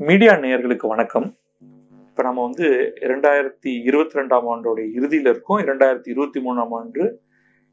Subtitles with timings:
[0.00, 1.26] Media நேயர்களுக்கு வணக்கம்.
[2.06, 2.66] இப்போ நம்ம வந்து
[3.06, 5.60] இரண்டாயிரத்தி இருபத்தி ரெண்டாம் ஆண்டோடைய இறுதியில் இருக்கோம்.
[5.64, 7.02] இரண்டாயிரத்தி இருபத்தி மூணாம் ஆண்டு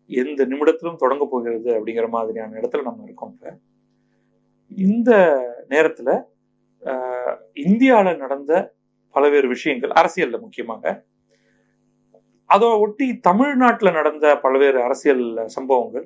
[0.09, 3.51] எந்த நிமிடத்திலும் தொடங்க போகிறது அப்படிங்கிற மாதிரியான இடத்துல நம்ம இருக்கோம் இப்போ.
[4.87, 5.09] இந்த
[5.73, 6.11] நேரத்தில்
[7.65, 8.51] இந்தியாவில் நடந்த
[9.15, 10.93] பல்வேறு விஷயங்கள் அரசியலில் முக்கியமாக
[12.49, 15.25] அதை ஒட்டி தமிழ்நாட்டில் நடந்த பல்வேறு அரசியல்
[15.55, 16.05] சம்பவங்கள்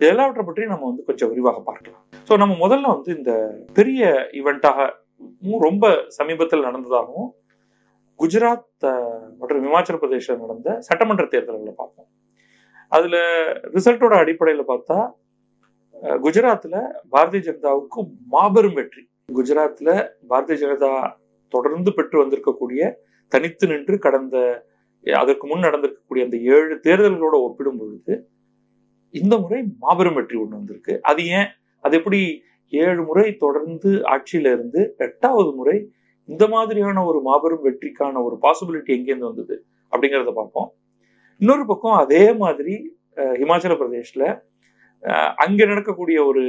[0.00, 2.04] இது எல்லாவற்றை பற்றி நம்ம வந்து கொஞ்சம் விரிவாக பார்க்கலாம்.
[2.28, 3.32] ஸோ நம்ம முதல்ல வந்து இந்த
[3.80, 4.88] பெரிய ஈவெண்ட்டாக
[5.66, 5.84] ரொம்ப
[6.18, 7.30] சமீபத்தில் நடந்ததாகவும்
[8.20, 8.86] குஜராத்
[9.40, 12.10] மற்றும் இமாச்சல பிரதேசம் நடந்த சட்டமன்ற தேர்தல்களை பார்ப்போம்
[12.92, 13.20] அதில்
[13.76, 14.98] ரிசல்ட்டோட அடிப்படையில் பார்த்தா
[16.24, 16.78] குஜராத்தில்
[17.12, 18.00] பாரதிய ஜனதாவுக்கு
[18.34, 19.02] மாபெரும் வெற்றி.
[19.36, 19.92] குஜராத்தில்
[20.30, 20.92] பாரதிய ஜனதா
[21.52, 22.82] தொடர்ந்து பெற்று வந்திருக்கக்கூடிய
[23.32, 24.36] தனித்து நின்று கடந்த
[25.06, 28.14] அதற்கு முன் நடந்திருக்கக்கூடிய அந்த ஏழு தேர்தல்களோட ஒப்பிடும் பொழுது
[29.14, 30.94] இந்த முறை மாபெரும் வெற்றி ஒன்று வந்திருக்கு.
[31.10, 31.48] அது ஏன்
[31.84, 32.20] அது எப்படி
[32.76, 35.76] ஏழு முறை தொடர்ந்து ஆட்சியில இருந்து எட்டாவது முறை
[36.28, 39.56] இந்த மாதிரியான ஒரு மாபெரும் வெற்றிக்கான ஒரு பாசிபிலிட்டி எங்கேருந்து வந்தது
[39.92, 40.68] அப்படிங்கிறத பார்ப்போம்.
[41.40, 42.74] இன்னொரு பக்கம் அதே மாதிரி
[43.40, 44.26] ஹிமாச்சல பிரதேஷில்
[45.02, 46.44] பிரதேஷ்ல நடக்கக்கூடிய ஒரு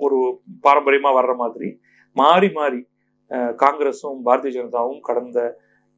[0.00, 0.18] ஒரு
[0.60, 1.68] பாரம்பரியமாக வர்ற மாதிரி
[2.16, 2.80] மாறி மாறி
[3.56, 5.38] காங்கிரஸும் பாரதிய ஜனதாவும் கடந்த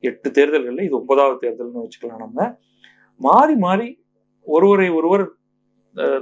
[0.02, 2.48] எட்டு தேர்தல்களில் இது ஒன்பதாவது தேர்தல்னு வச்சுக்கலாம் நம்ம
[3.20, 3.88] மாறி மாறி
[4.46, 5.24] ஒருவரை ஒருவர்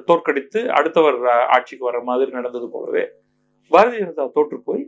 [0.09, 1.19] தோற்கடித்து அடுத்தவர்
[1.55, 3.05] ஆட்சிக்கு வர மாதிரி நடந்தது போலவே
[3.73, 4.83] பாரதிய ஜனதா தோற்று போய்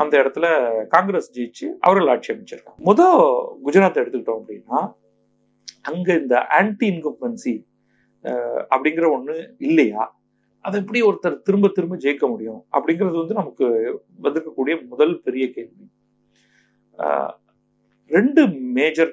[0.00, 0.46] அந்த இடத்துல
[0.94, 2.78] காங்கிரஸ் ஜெயிச்சு அவர்கள் ஆட்சி அமைச்சிருக்காங்க.
[2.88, 3.00] முத
[3.64, 4.78] குஜராத் எடுத்துக்கிட்டோம் அப்படின்னா
[5.90, 7.54] அங்க இந்த ஆன்டி இன்கம்பன்சி
[8.72, 10.02] அப்படிங்கிற ஒண்ணு இல்லையா?
[10.64, 12.60] அதை எப்படி ஒருத்தர் திரும்ப திரும்ப ஜெயிக்க முடியும்?
[12.72, 13.66] அப்படிங்கிறது வந்து நமக்கு
[14.24, 15.86] வந்திருக்கக்கூடிய முதல் பெரிய கேள்வி.
[18.10, 18.42] ரெண்டு
[18.76, 19.12] மேஜர்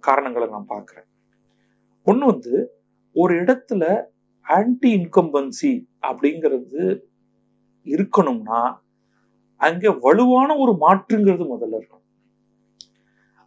[0.00, 1.08] காரணங்களை நான் பார்க்குறேன்.
[2.06, 2.54] ஒன்று வந்து
[3.16, 3.84] ஒரு இடத்துல
[4.46, 7.02] ஆன்டி இன்கம்பன்சி அப்படிங்கிறது
[7.86, 8.76] இருக்கணும்னா
[9.56, 12.00] அங்கே வலுவான ஒரு மாற்றுங்கிறது முதல்ல இருக்கும்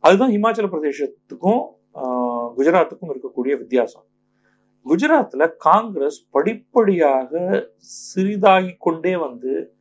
[0.01, 1.63] அதுதான் இமாச்சல பிரதேசத்துக்கும்
[2.57, 4.05] குஜராத்துக்கும் இருக்கக்கூடிய வித்தியாசம்.
[4.85, 7.31] குஜராத்தில் காங்கிரஸ் படிப்படியாக
[8.15, 9.71] சிறிதாகி கொண்டே வந்து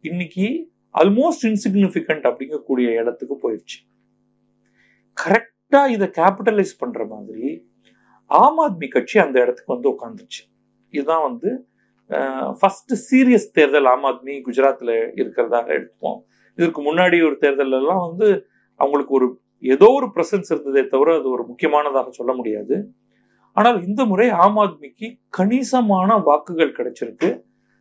[0.00, 3.78] இன்னைக்கு ஆல்மோஸ்ட் இன்சிக்னிஃபிகண்ட் அப்படிங்கக்கூடிய இடத்துக்கு போயிடுச்சு
[5.16, 7.66] கரெக்டாக இதை கேபிட்டலைஸ் பண்ணுற மாதிரி
[8.26, 10.51] ஆம் ஆத்மி கட்சி அந்த இடத்துக்கு வந்து உட்காந்துருச்சு
[10.98, 11.50] இதுதான் வந்து
[12.60, 16.18] ஃபர்ஸ்ட் சீரியஸ் தேர்தல் ஆம் ஆத்மி குஜராத்தில் இருக்கிறதாக எடுத்துப்போம்.
[16.58, 18.28] இதற்கு முன்னாடி ஒரு தேர்தல் எல்லாம் வந்து
[18.80, 19.28] அவங்களுக்கு ஒரு
[19.74, 22.76] ஏதோ ஒரு பிரசன்ஸ் இருந்ததே தவிர அது ஒரு முக்கியமானதாக சொல்ல முடியாது.
[23.58, 25.06] ஆனால் இந்த முறை ஆம் ஆத்மிக்கு
[25.38, 27.30] கணிசமான வாக்குகள் கிடைச்சிருக்கு.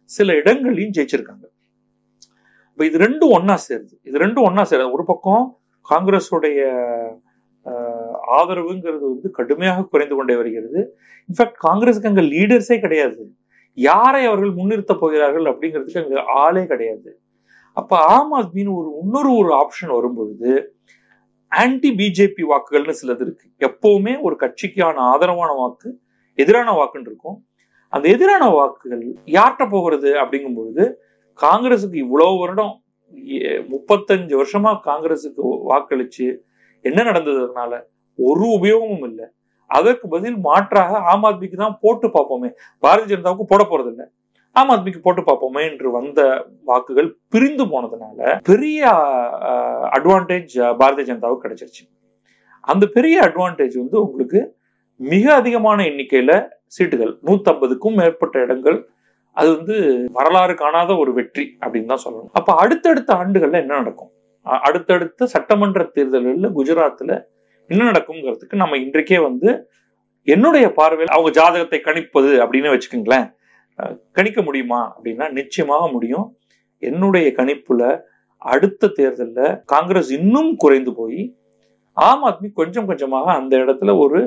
[0.09, 1.45] சில இடங்களையும் ஜெயிச்சிருக்காங்க.
[2.71, 5.43] இப்போ இது ரெண்டும் ஒன்றா சேருது இது ரெண்டும் ஒன்றா சேருது ஒரு பக்கம்
[5.91, 6.61] காங்கிரஸுடைய
[8.37, 10.97] ஆதரவுங்கிறது வந்து கடுமையாக குறைந்து கொண்டே வருகிறது.
[11.29, 13.21] இன்ஃபேக்ட் காங்கிரஸுக்கு அங்கே லீடர்ஸே கிடையாது.
[13.77, 17.21] யாரை அவர்கள் முன்னிறுத்த போகிறார்கள் அப்படிங்கிறதுக்கு அங்கே ஆளே கிடையாது.
[17.77, 20.51] அப்போ ஆம் ஆத்மின்னு ஒரு இன்னொரு ஒரு ஆப்ஷன் வரும்பொழுது
[21.51, 23.45] ஆன்டி பிஜேபி வாக்குகள்னு சிலது இருக்கு.
[23.59, 25.89] எப்பவுமே ஒரு கட்சிக்கான ஆதரவான வாக்கு
[26.37, 27.37] எதிரான வாக்குன்னு இருக்கும்.
[27.93, 30.83] அந்த எதிரான வாக்குகள் யார்கிட்ட போகிறது அப்படிங்கும் பொழுது
[31.39, 32.73] காங்கிரஸுக்கு இவ்வளோ வருடம்
[33.29, 36.27] ஏ- முப்பத்தஞ்சு வருஷமா காங்கிரஸுக்கு வாக்களிச்சு
[36.85, 37.71] என்ன நடந்ததுனால
[38.29, 39.27] ஒரு உபயோகமும் இல்லை.
[39.77, 42.49] அதற்கு பதில் மாற்றாக ஆம் ஆத்மிக்கு தான் போட்டு பார்ப்போமே.
[42.85, 44.05] பாரதிய ஜனதாவுக்கு போட போறது இல்லை
[44.59, 46.21] ஆம் ஆத்மிக்கு போட்டு பார்ப்போமே என்று வந்த
[46.69, 48.81] வாக்குகள் பிரிந்து போனதுனால பெரிய
[49.97, 51.83] அட்வான்டேஜ் பாரதிய ஜனதாவுக்கு கிடைச்சிருச்சு.
[52.71, 54.41] அந்த பெரிய அட்வான்டேஜ் வந்து உங்களுக்கு
[54.99, 56.31] மிக அதிகமான எண்ணிக்கையில
[56.75, 58.79] சீட்டுகள் நூத்தம்பதுக்கும் மேற்பட்ட இடங்கள்.
[59.37, 59.75] அது வந்து
[60.17, 62.33] வரலாறு காணாத ஒரு வெற்றி அப்படின்னு தான் சொல்லணும்.
[62.39, 64.11] அப்ப அடுத்தடுத்த ஆண்டுகள்ல என்ன நடக்கும்?
[64.67, 67.13] அடுத்தடுத்த சட்டமன்ற தேர்தல்களில் குஜராத்ல
[67.71, 69.49] என்ன நடக்குங்கிறதுக்கு நம்ம இன்றைக்கே வந்து
[70.27, 73.27] என்னுடைய பார்வையில் அவங்க ஜாதகத்தை கணிப்பது அப்படின்னு வச்சுக்கோங்களேன்.
[74.17, 76.25] கணிக்க முடியுமா அப்படின்னா நிச்சயமாக முடியும்.
[76.83, 77.81] என்னுடைய கணிப்புல
[78.41, 79.39] அடுத்த தேர்தல்ல
[79.73, 81.21] காங்கிரஸ் இன்னும் குறைந்து போய்
[81.97, 84.19] ஆம் ஆத்மி கொஞ்சம் கொஞ்சமாக அந்த இடத்துல ஒரு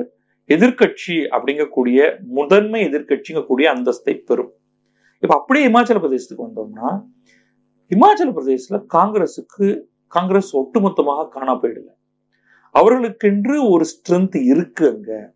[0.49, 1.99] எதிர்க்கட்சி அப்படிங்கக்கூடிய
[2.37, 4.51] முதன்மை எதிர்க்கட்சிங்கக்கூடிய அந்தஸ்தை பெறும்.
[5.23, 6.89] இப்போ அப்படியே இமாச்சல பிரதேசத்துக்கு வந்தோம்னா
[7.91, 9.67] இமாச்சல பிரதேசத்துல காங்கிரஸுக்கு
[10.15, 11.89] காங்கிரஸ் ஒட்டுமொத்தமாக காணா போயிடல
[12.79, 15.33] அவர்களுக்கென்று ஒரு ஸ்ட்ரென்த் இருக்கு அங்க.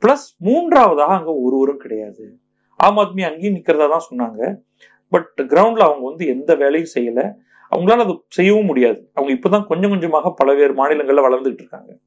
[0.00, 2.38] பிளஸ் மூன்றாவதாக அங்க ஒருவரும் கிடையாது.
[2.76, 4.60] ஆம் ஆத்மி அங்கேயும் நிக்கிறதா தான் சொன்னாங்க.
[5.08, 7.34] பட் கிரவுண்ட்ல அவங்க வந்து எந்த வேலையும் செய்யல.
[7.70, 9.10] அவங்களால அது செய்யவும் முடியாது.
[9.14, 11.98] அவங்க இப்பதான் கொஞ்சம் கொஞ்சமாக பல்வேறு மாநிலங்கள்ல வளர்ந்துட்டு இருக்காங்க.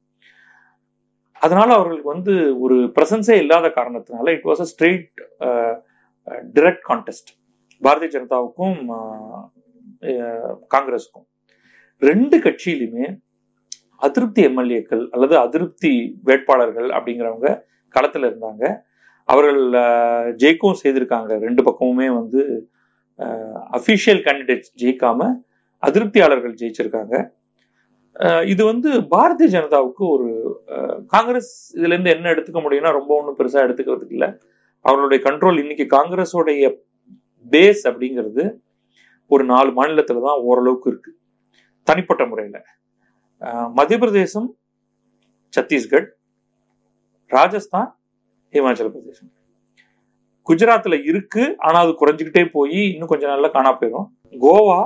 [1.32, 5.12] அதனால அவர்களுக்கு வந்து ஒரு பிரசன்ஸே இல்லாத காரணத்தினால it was a straight
[6.54, 7.30] direct contest
[7.82, 9.48] Bharatiya ஜனதாவுக்கும் uh,
[10.00, 11.26] uh, காங்கிரஸுக்கும்.
[11.98, 13.18] ரெண்டு கட்சியிலுமே
[14.06, 15.92] அதிருப்தி எம்எல்ஏக்கள் அல்லது அதிருப்தி
[16.28, 17.48] வேட்பாளர்கள் அப்படிங்கிறவங்க
[17.94, 18.64] களத்தில் இருந்தாங்க.
[19.32, 19.60] அவர்கள்
[20.42, 21.32] ஜெயிக்கவும் செய்திருக்காங்க.
[21.46, 22.40] ரெண்டு பக்கமுமே வந்து
[23.78, 25.28] அஃபிஷியல் கேண்டிடேட்ஸ் ஜெயிக்காம
[25.86, 27.14] அதிருப்தியாளர்கள் ஜெயிச்சிருக்காங்க.
[28.52, 30.28] இது வந்து பாரதிய ஜனதாவுக்கு ஒரு
[31.14, 34.28] காங்கிரஸ் இதுலேருந்து என்ன எடுத்துக்க முடியும்னா ரொம்ப ஒன்றும் பெருசாக எடுத்துக்கிறதுக்கு இல்லை.
[34.84, 36.64] அவர்களுடைய கண்ட்ரோல் இன்னைக்கு காங்கிரஸோடைய
[37.54, 38.44] பேஸ் அப்படிங்கிறது
[39.30, 41.18] ஒரு நாலு மாநிலத்தில் தான் ஓரளவுக்கு இருக்குது
[41.88, 42.60] தனிப்பட்ட முறையில்.
[43.78, 44.48] மத்திய பிரதேசம்
[45.52, 46.08] சத்தீஸ்கட்
[47.30, 47.88] ராஜஸ்தான்
[48.54, 49.30] ஹிமாச்சல பிரதேசம்.
[50.46, 54.08] குஜராத்தில் இருக்கு ஆனால் அது குறைஞ்சிக்கிட்டே போய் இன்னும் கொஞ்சம் நாளில் காணா போயிடும்
[54.44, 54.80] கோவா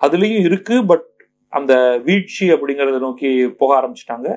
[0.00, 1.08] அதுலேயும் இருக்கு பட்
[1.52, 1.72] அந்த
[2.06, 3.30] வீழ்ச்சி அப்படிங்கிறத நோக்கி
[3.60, 4.28] போக ஆரம்பிச்சிட்டாங்க.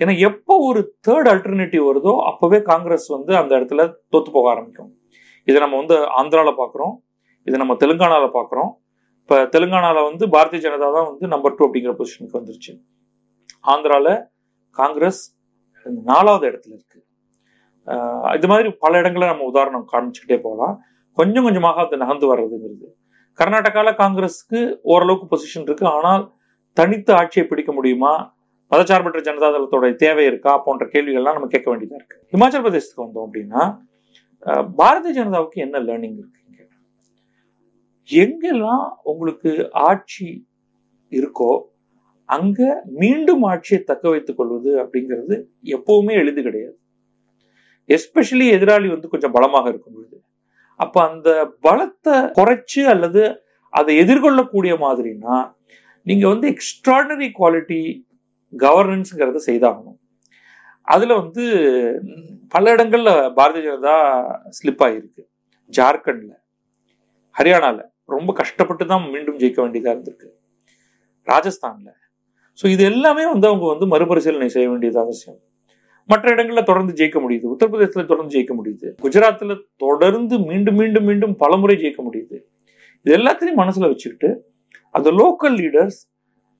[0.00, 3.82] ஏன்னா எப்போ ஒரு தேர்ட் அல்டர்னேட்டிவ் வருதோ அப்போவே காங்கிரஸ் வந்து அந்த இடத்துல
[4.12, 4.90] தோத்து போக ஆரம்பிக்கும்.
[5.48, 6.94] இதை நம்ம வந்து ஆந்திராவில் பார்க்குறோம்
[7.46, 8.70] இதை நம்ம தெலுங்கானாவில் பார்க்குறோம்
[9.22, 12.72] இப்போ தெலுங்கானாவில் வந்து பாரதிய ஜனதா தான் வந்து நம்பர் டூ அப்படிங்கிற பொசிஷனுக்கு வந்துருச்சு.
[13.72, 14.14] ஆந்திராவில்
[14.80, 15.22] காங்கிரஸ்
[16.10, 16.98] நாலாவது இடத்துல இருக்கு.
[18.38, 20.74] இது மாதிரி பல இடங்களை நம்ம உதாரணம் காமிச்சுக்கிட்டே போகலாம்.
[21.18, 22.88] கொஞ்சம் கொஞ்சமாக அது நகர்ந்து வர்றதுங்கிறது.
[23.38, 24.60] கர்நாடகாவில் காங்கிரஸுக்கு
[24.92, 25.86] ஓரளவுக்கு பொசிஷன் இருக்கு.
[25.96, 26.24] ஆனால்
[26.80, 28.12] தனித்து ஆட்சியை பிடிக்க முடியுமா?
[28.72, 30.52] மதச்சார்பற்ற ஜனதா தளத்தோட தேவை இருக்கா?
[30.66, 32.18] போன்ற கேள்விகள்லாம் நம்ம கேட்க வேண்டியதாக இருக்கு.
[32.36, 33.62] இமாச்சல பிரதேசத்துக்கு வந்தோம் அப்படின்னா
[34.78, 36.41] பாரதிய ஜனதாவுக்கு என்ன லேர்னிங் இருக்கு?
[38.08, 40.46] எங்கெல்லாம் உங்களுக்கு ஆட்சி
[41.10, 41.62] இருக்கோ
[42.24, 46.78] அங்க மீண்டும் ஆட்சியை தக்க வைத்துக் கொள்வது அப்படிங்கிறது எப்பவுமே எளிது கிடையாது.
[47.88, 50.22] எஸ்பெஷலி எதிராளி வந்து கொஞ்சம் பலமாக இருக்கும் பொழுது.
[50.76, 55.52] அப்ப அந்த பலத்தை குறைச்சு அல்லது அதை எதிர்கொள்ளக்கூடிய மாதிரினா
[56.02, 58.06] நீங்க வந்து எக்ஸ்ட்ராடனரி குவாலிட்டி
[58.52, 59.98] கவர்னன்ஸ்ங்கிறத செய்தாகணும்.
[60.82, 61.44] அதுல வந்து
[62.48, 63.96] பல இடங்கள்ல பாரதிய ஜனதா
[64.58, 65.22] ஸ்லிப் ஆகியிருக்கு
[65.72, 66.32] ஜார்க்கண்ட்ல
[67.38, 67.78] ஹரியானால.
[68.12, 70.28] ரொம்ப கஷ்டப்பட்டு தான் மீண்டும் ஜெயிக்க வேண்டியதாக இருந்திருக்கு.
[71.24, 72.00] ராஜஸ்தானில்.
[72.62, 75.40] ஸோ இது எல்லாமே வந்து அவங்க வந்து மறுபரிசீலனை செய்ய வேண்டியது அவசியம்.
[76.06, 77.44] மற்ற இடங்களில் தொடர்ந்து ஜெயிக்க முடியுது.
[77.44, 78.92] உத்தரப்பிரதேசத்தில் தொடர்ந்து ஜெயிக்க முடியுது.
[79.02, 82.40] குஜராத்தில் தொடர்ந்து மீண்டும் மீண்டும் மீண்டும் பலமுறை ஜெயிக்க முடியுது.
[83.02, 84.50] இது எல்லாத்தையும் மனசில் வச்சுக்கிட்டு
[84.90, 86.10] அந்த லோக்கல் லீடர்ஸ்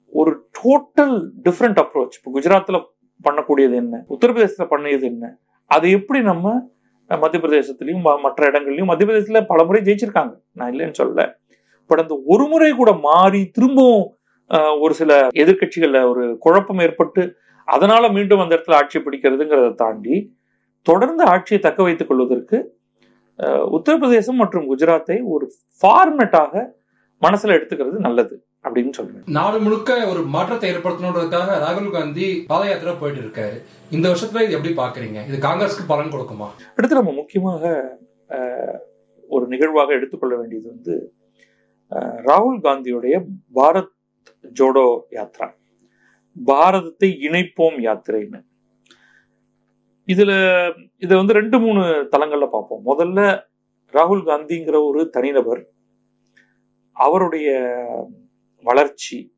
[0.06, 2.84] ஒரு டோட்டல் டிஃப்ரெண்ட் அப்ரோச் இப்போ குஜராத்தில்
[3.24, 4.04] பண்ணக்கூடியது என்ன?
[4.08, 5.38] உத்தரப்பிரதேசத்தில் பண்ணியது என்ன?
[5.66, 6.70] அதை எப்படி நம்ம
[7.06, 10.34] மத்திய பிரதேசத்துலையும் ம- மற்ற இடங்கள்லையும் மத்திய பிரதேசத்தில் பல முறை ஜெயிச்சிருக்காங்க.
[10.52, 11.32] நான் இல்லைன்னு சொல்லலை.
[11.90, 14.04] பட் அந்த ஒரு முறை கூட மாறி திரும்பவும்
[14.84, 15.12] ஒரு சில
[15.42, 17.22] எதிர்க்கட்சிகள்ல ஒரு குழப்பம் ஏற்பட்டு
[17.68, 20.16] அதனால மீண்டும் அந்த இடத்துல ஆட்சி பிடிக்கிறதுங்கிறத தாண்டி
[20.86, 22.58] தொடர்ந்து ஆட்சியை தக்க வைத்துக் கொள்வதற்கு
[23.76, 25.44] உத்தரப்பிரதேசம் மற்றும் குஜராத்தை ஒரு
[25.80, 26.64] ஃபார்மேட்டாக
[27.22, 28.34] மனசுல எடுத்துக்கிறது நல்லது
[28.66, 29.22] அப்படின்னு சொல்றேன்.
[29.36, 33.56] நாடு முழுக்க ஒரு மாற்றத்தை ஏற்படுத்தணுன்றதுக்காக ராகுல் காந்தி பாத யாத்திரை போயிட்டு இருக்காரு.
[33.96, 35.18] இந்த வருஷத்துல இது எப்படி பாக்குறீங்க?
[35.28, 36.48] இது காங்கிரஸ்க்கு பலன் கொடுக்குமா?
[36.76, 37.72] அடுத்து நம்ம முக்கியமாக
[39.34, 40.94] ஒரு நிகழ்வாக எடுத்துக்கொள்ள வேண்டியது வந்து
[42.00, 43.24] ராகுல் காந்தியுடைய
[43.54, 43.94] பாரத்
[44.60, 45.52] ஜோடோ யாத்ரா.
[46.46, 48.40] பாரதத்தை இணைப்போம் யாத்திரைன்னு.
[50.06, 50.32] இதுல
[50.98, 52.86] இதை வந்து ரெண்டு மூணு தளங்கள்ல பார்ப்போம்.
[52.86, 53.42] முதல்ல
[53.92, 55.66] ராகுல் காந்திங்கிற ஒரு தனிநபர்
[56.92, 57.50] அவருடைய
[58.62, 59.34] வளர்ச்சி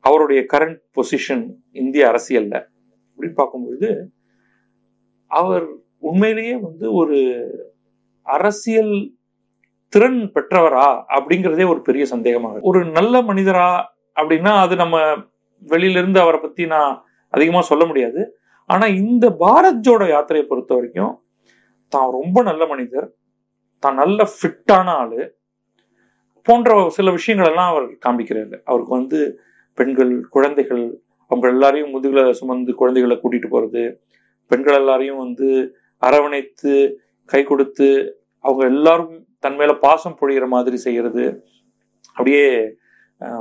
[0.00, 2.66] அவருடைய கரண்ட் பொசிஷன் இந்திய அரசியல்ல
[3.10, 4.10] அப்படின்னு பார்க்கும்பொழுது
[5.26, 5.66] அவர்
[5.98, 7.18] உண்மையிலேயே வந்து ஒரு
[8.22, 9.14] அரசியல்
[9.94, 10.86] திறன் பெற்றவரா
[11.16, 13.68] அப்படிங்கிறதே ஒரு பெரிய சந்தேகமாக ஒரு நல்ல மனிதரா
[14.16, 14.96] அப்படின்னா அது நம்ம
[15.62, 16.92] வெளியில இருந்து அவரை பத்தி நான்
[17.34, 18.20] அதிகமாக சொல்ல முடியாது.
[18.70, 21.14] ஆனா இந்த பாரத் ஜோடோ யாத்திரையை பொறுத்த வரைக்கும்
[21.92, 23.08] தான் ரொம்ப நல்ல மனிதர்
[23.82, 25.22] தான் நல்ல ஃபிட்டான ஆளு
[26.46, 29.20] போன்ற சில விஷயங்கள் எல்லாம் அவர் காண்பிக்கிறாரு அவருக்கு வந்து
[29.78, 30.84] பெண்கள் குழந்தைகள்
[31.30, 33.84] அவங்க எல்லாரையும் முதுகில் சுமந்து குழந்தைகளை கூட்டிட்டு போறது
[34.50, 35.48] பெண்கள் எல்லாரையும் வந்து
[36.02, 36.72] அரவணைத்து
[37.28, 37.88] கை கொடுத்து
[38.44, 41.24] அவங்க எல்லாரும் தன் மேல பாசம் பொழிகிற மாதிரி செய்யறது.
[42.16, 42.46] அப்படியே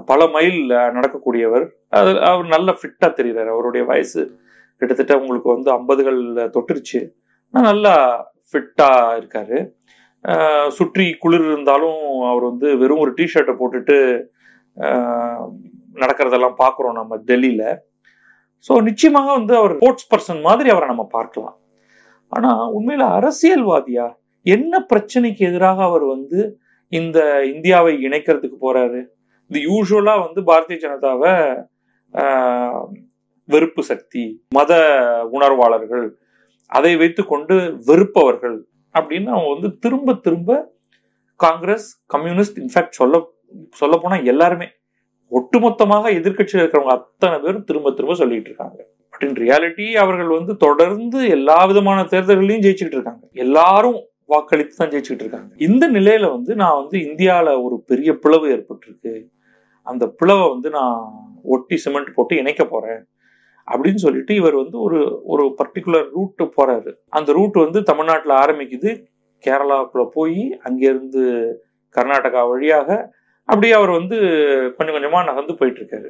[0.10, 0.60] பல மைல்
[0.98, 1.66] நடக்கக்கூடியவர்.
[2.00, 4.22] அது அவர் நல்ல ஃபிட்டா தெரிகிறார் அவருடைய வயசு
[4.82, 6.20] கிட்டத்தட்ட உங்களுக்கு வந்து ஐம்பதுகள்
[6.56, 7.02] தொட்டுருச்சு.
[7.70, 7.96] நல்லா
[8.50, 9.58] ஃபிட்டா இருக்காரு.
[10.78, 13.98] சுற்றி குளிர் இருந்தாலும் அவர் வந்து வெறும் ஒரு டிஷர்ட்டை போட்டுட்டு
[16.02, 17.68] நடக்கிறதெல்லாம் பார்க்குறோம் நம்ம டெல்லியில்.
[18.68, 21.58] ஸோ நிச்சயமாக வந்து அவர் ஸ்போர்ட்ஸ் பர்சன் மாதிரி அவரை நம்ம பார்க்கலாம்.
[22.36, 24.06] ஆனால் உண்மையில் அரசியல்வாதியா?
[24.46, 26.40] என்ன பிரச்சனைக்கு எதிராக அவர் வந்து
[26.92, 27.20] இந்த
[27.54, 29.02] இந்தியாவை இணைக்கிறதுக்கு போறாரு?
[29.52, 31.32] இது யூஸ்வலா வந்து பாரதிய ஜனதாவை
[33.50, 34.24] வெறுப்பு சக்தி
[34.58, 34.74] மத
[35.38, 36.06] உணர்வாளர்கள்
[36.72, 37.56] அதை வைத்துக்கொண்டு
[37.90, 38.58] வெறுப்பவர்கள்
[38.96, 40.60] அப்படின்னு அவங்க வந்து திரும்ப திரும்ப
[41.40, 43.22] காங்கிரஸ் கம்யூனிஸ்ட் இன்ஃபேக்ட் சொல்ல
[43.80, 44.68] சொல்ல போனா எல்லாருமே
[45.32, 48.78] ஒட்டுமொத்தமாக எதிர்க்கட்சியில் இருக்கிறவங்க அத்தனை பேரும் திரும்ப திரும்ப சொல்லிட்டு இருக்காங்க.
[49.12, 53.24] பட் இன் ரியாலிட்டி அவர்கள் வந்து தொடர்ந்து எல்லா விதமான தேர்தல்களையும் ஜெயிச்சுக்கிட்டு இருக்காங்க.
[53.34, 54.00] எல்லாரும்
[54.30, 55.52] வாக்களித்து தான் ஜெயிச்சுட்டு இருக்காங்க.
[55.68, 59.14] இந்த நிலையில வந்து நான் வந்து இந்தியாவில் ஒரு பெரிய பிளவு ஏற்பட்டிருக்கு.
[59.88, 61.00] அந்த பிளவை வந்து நான்
[61.56, 63.02] ஒட்டி சிமெண்ட் போட்டு இணைக்க போறேன்
[63.68, 65.00] அப்படின்னு சொல்லிட்டு இவர் வந்து ஒரு
[65.34, 66.92] ஒரு பர்டிகுலர் ரூட்டு போறாரு.
[67.18, 68.92] அந்த ரூட் வந்து தமிழ்நாட்டில் ஆரம்பிக்குது.
[69.44, 71.24] கேரளாவுக்குள்ள போய் அங்கிருந்து
[71.96, 72.90] கர்நாடகா வழியாக
[73.50, 74.18] அப்படியே அவர் வந்து
[74.78, 76.10] கொஞ்சம் கொஞ்சமாக நகர்ந்து போயிட்டு இருக்காரு.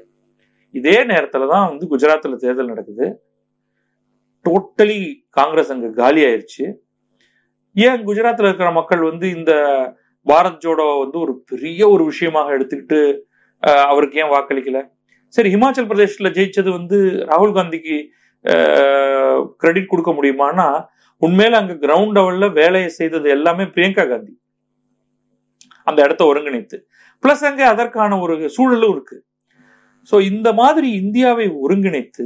[0.74, 3.05] இதே நேரத்தில் தான் வந்து குஜராத்தில் தேர்தல் நடக்குது.
[4.46, 5.00] டோட்டலி
[5.38, 6.65] காங்கிரஸ் அங்கே காலி ஆயிடுச்சு
[7.75, 9.53] ஏன் குஜராத்ல இருக்கிற மக்கள் வந்து இந்த
[10.25, 12.99] பாரத் ஜோடோ வந்து ஒரு பெரிய ஒரு விஷயமாக எடுத்துக்கிட்டு
[13.91, 14.79] அவருக்கு ஏன் வாக்களிக்கல?
[15.33, 16.97] சரி ஹிமாச்சல் பிரதேஷ்ல ஜெயிச்சது வந்து
[17.31, 17.97] ராகுல் காந்திக்கு
[19.61, 20.67] கிரெடிட் கொடுக்க முடியுமானா
[21.21, 24.33] உண்மையில அங்க கிரவுண்ட் லெவல்ல வேலையை செய்தது எல்லாமே பிரியங்கா காந்தி.
[25.87, 26.77] அந்த இடத்த ஒருங்கிணைத்து.
[27.23, 29.17] பிளஸ் அங்க அதற்கான ஒரு சூழலும் இருக்கு.
[30.09, 32.25] ஸோ இந்த மாதிரி இந்தியாவை ஒருங்கிணைத்து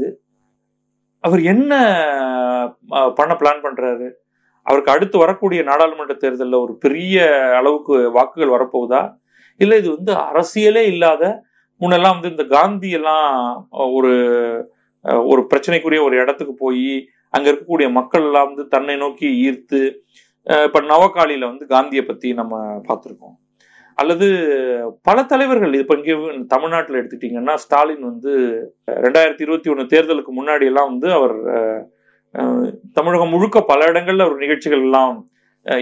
[1.23, 1.73] அவர் என்ன
[3.19, 4.07] பண்ண பிளான் பண்றாரு?
[4.67, 7.17] அவருக்கு அடுத்து வரக்கூடிய நாடாளுமன்ற தேர்தலில் ஒரு பெரிய
[7.59, 9.01] அளவுக்கு வாக்குகள் வரப்போகுதா?
[9.59, 11.23] இல்லை இது வந்து அரசியலே இல்லாத
[11.81, 13.27] முன்னெல்லாம் வந்து இந்த காந்தி எல்லாம்
[13.95, 14.11] ஒரு
[15.31, 16.87] ஒரு பிரச்சனைக்குரிய ஒரு இடத்துக்கு போய்
[17.33, 19.81] அங்கே இருக்கக்கூடிய மக்கள் எல்லாம் வந்து தன்னை நோக்கி ஈர்த்து
[20.47, 22.55] இப்போ நவகாலியில் வந்து காந்தியை பற்றி நம்ம
[22.87, 23.35] பார்த்துருக்கோம்.
[23.97, 24.27] அல்லது
[25.01, 26.15] பல தலைவர்கள் இப்போ இங்கே
[26.47, 28.33] தமிழ்நாட்டில் எடுத்துட்டீங்கன்னா ஸ்டாலின் வந்து
[29.05, 31.35] ரெண்டாயிரத்தி இருபத்தி ஒன்று தேர்தலுக்கு முன்னாடியெல்லாம் வந்து அவர்
[32.97, 35.15] தமிழகம் முழுக்க பல இடங்கள்ல ஒரு நிகழ்ச்சிகள் எல்லாம்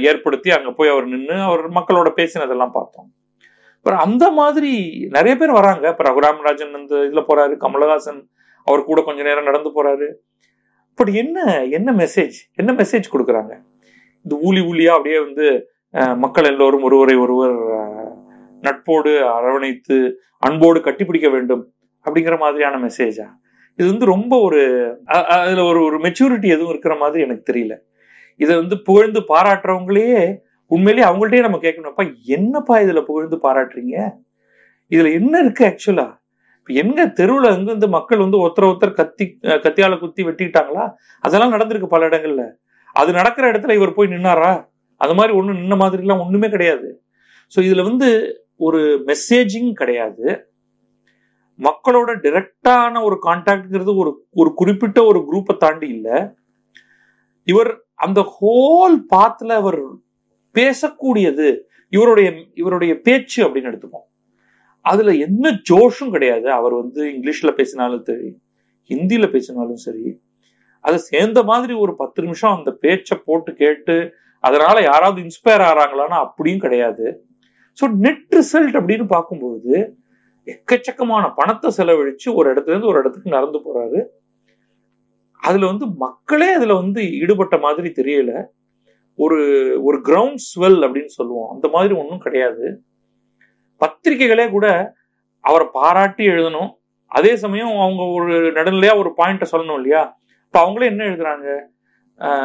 [0.10, 3.08] ஏற்படுத்தி அங்க போய் அவர் நின்று அவர் மக்களோட பேசினதெல்லாம் பார்த்தோம்.
[3.78, 4.72] அப்புறம் அந்த மாதிரி
[5.16, 5.86] நிறைய பேர் வராங்க.
[5.94, 8.22] இப்போ ரகுராமராஜன் அந்த இதுல போறாரு கமலஹாசன்
[8.68, 10.08] அவர் கூட கொஞ்ச நேரம் நடந்து போறாரு.
[11.00, 11.38] பட் என்ன
[11.78, 13.54] என்ன மெசேஜ் என்ன மெசேஜ் கொடுக்குறாங்க?
[14.25, 15.46] இந்த ஊலி ஊலியா அப்படியே வந்து
[16.24, 17.58] மக்கள் எல்லோரும் ஒருவரை ஒருவர்
[18.64, 19.98] நட்போடு அரவணைத்து
[20.48, 21.64] அன்போடு கட்டிப்பிடிக்க வேண்டும்
[22.06, 23.28] அப்படிங்கிற மாதிரியான மெசேஜா
[23.79, 24.60] இது வந்து ரொம்ப ஒரு
[25.13, 27.74] அதில் அதுல ஒரு ஒரு மெச்சூரிட்டி எதுவும் இருக்கிற மாதிரி எனக்கு தெரியல.
[28.39, 30.22] இதை வந்து புகழ்ந்து பாராட்டுறவங்களையே
[30.72, 32.05] உண்மையிலேயே அவங்கள்ட்டயே நம்ம கேட்கணும்ப்பா
[32.38, 33.98] என்னப்பா இதுல புகழ்ந்து பாராட்டுறீங்க?
[34.91, 36.08] இதுல என்ன இருக்கு ஆக்சுவலா
[36.60, 39.25] இப்போ எங்க தெருவில் எங்க மக்கள் வந்து ஒருத்தர் ஒருத்தர் கத்தி
[39.65, 40.86] கத்தியால குத்தி வெட்டிக்கிட்டாங்களா
[41.24, 42.44] அதெல்லாம் நடந்திருக்கு பல இடங்கள்ல.
[42.96, 44.51] அது நடக்கிற இடத்துல இவர் போய் நின்னாரா?
[45.01, 46.88] அது மாதிரி ஒன்றும் நின்ன மாதிரிலாம் ஒன்றுமே கிடையாது.
[47.51, 48.10] ஸோ இதில் வந்து
[48.58, 50.25] ஒரு மெசேஜிங் கிடையாது.
[51.60, 56.18] மக்களோட டிரெக்டான ஒரு கான்டாக்ட்ங்கிறது ஒரு ஒரு குறிப்பிட்ட ஒரு குரூப்பை தாண்டி இல்லை.
[57.48, 57.72] இவர்
[58.06, 59.80] அந்த ஹோல் பாத்துல அவர்
[60.56, 61.48] பேசக்கூடியது
[61.94, 62.30] இவருடைய
[62.62, 64.08] இவருடைய பேச்சு அப்படின்னு எடுத்துப்போம்.
[64.86, 66.48] அதுல என்ன ஜோஷும் கிடையாது.
[66.60, 68.30] அவர் வந்து இங்கிலீஷ்ல பேசினாலும் சரி
[68.90, 70.06] ஹிந்தியில பேசினாலும் சரி
[70.86, 73.96] அதை சேர்ந்த மாதிரி ஒரு பத்து நிமிஷம் அந்த பேச்சை போட்டு கேட்டு
[74.44, 77.06] அதனால யாராவது இன்ஸ்பயர் ஆறாங்களான்னா அப்படியும் கிடையாது.
[77.78, 79.76] ஸோ நெட் ரிசல்ட் அப்படின்னு பார்க்கும்பொழுது
[80.54, 84.02] எக்கச்சக்கமான பணத்தை செலவழிச்சு ஒரு இடத்துல இருந்து ஒரு இடத்துக்கு நடந்து போறாரு.
[85.48, 88.32] அதுல வந்து மக்களே அதுல வந்து ஈடுபட்ட மாதிரி தெரியல.
[89.18, 89.40] ஒரு
[89.84, 91.50] ஒரு கிரவுண்ட் ஸ்வெல் அப்படின்னு சொல்லுவோம்.
[91.54, 92.66] அந்த மாதிரி ஒன்றும் கிடையாது.
[93.82, 94.68] பத்திரிகைகளே கூட
[95.40, 96.72] அவரை பாராட்டி எழுதணும்.
[97.12, 100.02] அதே சமயம் அவங்க ஒரு நடுநிலையா ஒரு பாயிண்ட்டை சொல்லணும் இல்லையா?
[100.46, 101.48] இப்போ அவங்களே என்ன எழுதுறாங்க?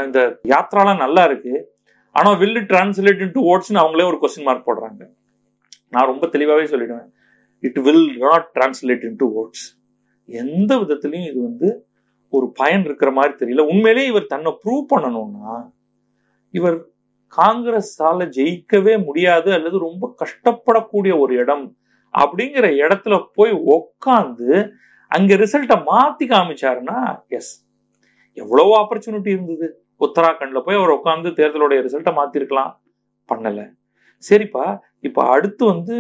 [0.05, 1.55] இந்த யாத்ராலாம் நல்லா இருக்கு.
[2.13, 5.03] ஆனால் வில்லு டிரான்ஸ்லேட் டு ஓட்ஸ்னு அவங்களே ஒரு கொஸ்டின் மார்க் போடுறாங்க.
[5.91, 7.09] நான் ரொம்ப தெளிவாகவே சொல்லிடுவேன்.
[7.63, 9.67] It will not translate to votes
[10.29, 11.69] எந்த விதத்துலையும் இது வந்து
[12.33, 13.63] ஒரு பயன் இருக்கிற மாதிரி தெரியல.
[13.73, 15.55] உண்மையிலேயே இவர் தன்னை ப்ரூவ் பண்ணணும்னா
[16.55, 16.79] இவர்
[17.37, 21.67] காங்கிரஸால ஜெயிக்கவே முடியாது அல்லது ரொம்ப கஷ்டப்படக்கூடிய ஒரு இடம்
[22.15, 24.49] அப்படிங்கிற இடத்துல போய் உக்காந்து
[25.13, 26.99] அங்க ரிசல்ட்டை மாத்தி காமிச்சாருன்னா
[27.29, 27.53] எஸ்
[28.33, 29.67] எவ்வளவோ ஆப்பர்ச்சுனிட்டி இருந்தது.
[30.01, 32.73] உத்தராகண்ட்ல போய் அவர் உட்காந்து தேர்தலுடைய ரிசல்ட்டை மாத்திருக்கலாம்.
[33.29, 33.61] பண்ணல.
[34.23, 34.65] சரிப்பா
[35.01, 35.97] இப்ப அடுத்து வந்து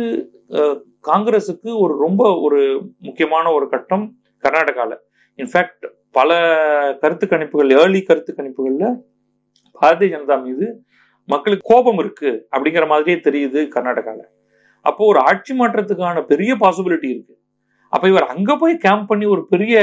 [1.04, 2.58] காங்கிரஸுக்கு ஒரு ரொம்ப ஒரு
[3.06, 4.04] முக்கியமான ஒரு கட்டம்
[4.44, 4.98] கர்நாடகாவில்
[5.38, 5.86] இன்ஃபேக்ட்
[6.18, 6.30] பல
[7.02, 8.88] கருத்து கணிப்புகள் ஏர்லி கருத்து கணிப்புகளில்
[9.80, 10.66] பாரதிய ஜனதா மீது
[11.32, 14.28] மக்களுக்கு கோபம் இருக்கு அப்படிங்கிற மாதிரியே தெரியுது கர்நாடகாவில்
[14.88, 17.34] அப்போ ஒரு ஆட்சி மாற்றத்துக்கான பெரிய பாசிபிலிட்டி இருக்கு.
[17.92, 19.76] அப்போ இவர் அங்கே போய் கேம்ப் பண்ணி ஒரு பெரிய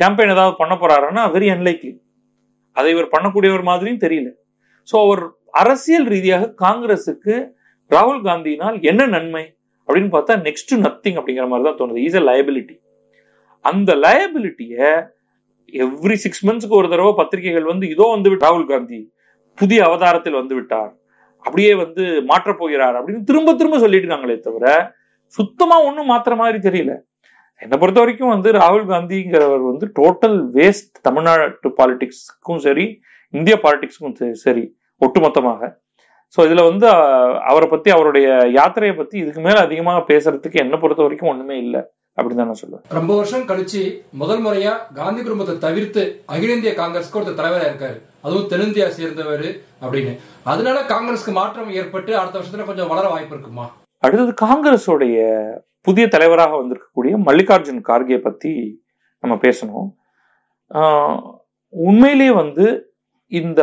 [0.00, 1.92] கேம்பெயின் ஏதாவது பண்ண போறாருன்னா வெரி அன்லைக்லி
[2.76, 4.28] அதை இவர் பண்ணக்கூடியவர் மாதிரியும் தெரியல.
[4.88, 5.22] ஸோ அவர்
[5.62, 7.34] அரசியல் ரீதியாக காங்கிரஸுக்கு
[7.94, 9.44] ராகுல் காந்தியினால் என்ன நன்மை?
[9.88, 12.00] அப்படின்னு பார்த்தா நெக்ஸ்ட் நத்திங் அப்படிங்கிற மாதிரி தான் தோணுது.
[12.08, 12.76] இஸ் அ லயபிலிட்டி
[13.64, 14.90] அந்த லயபிலிட்டியை
[15.84, 19.00] எவ்ரி சிக்ஸ் மந்த்ஸ்க்கு ஒரு தடவை பத்திரிகைகள் வந்து இதோ வந்து ராகுல் காந்தி
[19.58, 20.90] புதிய அவதாரத்தில் வந்து விட்டார்
[21.44, 24.66] அப்படியே வந்து மாற்றப் போகிறார் அப்படின்னு திரும்ப திரும்ப சொல்லிட்டு இருக்காங்களே தவிர
[25.38, 26.92] சுத்தமா ஒன்றும் மாத்துற மாதிரி தெரியல.
[27.62, 32.86] என்னை பொறுத்த வரைக்கும் வந்து ராகுல் காந்திங்கிறவர் வந்து டோட்டல் வேஸ்ட் தமிழ்நாட்டு பாலிடிக்ஸ்க்கும் சரி
[33.34, 34.64] இந்திய பாலிடிக்ஸ்க்கும் சரி
[35.00, 35.60] ஒட்டுமொத்தமாக.
[36.34, 36.86] ஸோ இதுல வந்து
[37.50, 38.26] அவரை பத்தி அவருடைய
[38.58, 41.80] யாத்திரையை பத்தி இதுக்கு மேல அதிகமாக பேசுறதுக்கு என்னை பொறுத்த வரைக்கும் ஒண்ணுமே இல்லை
[42.18, 42.84] அப்படின்னு தான் நான் சொல்லுவேன்.
[42.98, 43.82] ரொம்ப வருஷம் கழிச்சு
[44.22, 46.02] முதல் முறையா காந்தி குடும்பத்தை தவிர்த்து
[46.34, 47.98] அகில இந்திய காங்கிரஸ்க்கு ஒருத்தர் தலைவரா இருக்காரு.
[48.24, 49.46] அதுவும் தென்னிந்தியா சேர்ந்தவர்
[49.84, 50.12] அப்படின்னு.
[50.52, 53.66] அதனால காங்கிரஸ்க்கு மாற்றம் ஏற்பட்டு அடுத்த வருஷத்துல கொஞ்சம் வளர வாய்ப்பு இருக்குமா?
[54.02, 55.18] அடுத்தது காங்கிரஸோடைய
[55.88, 58.52] புதிய தலைவராக வந்திருக்கக்கூடிய மல்லிகார்ஜுன் கார்கே பத்தி
[59.24, 59.88] நம்ம பேசணும்.
[61.72, 62.66] உண்மையிலேயே வந்து
[63.40, 63.62] இந்த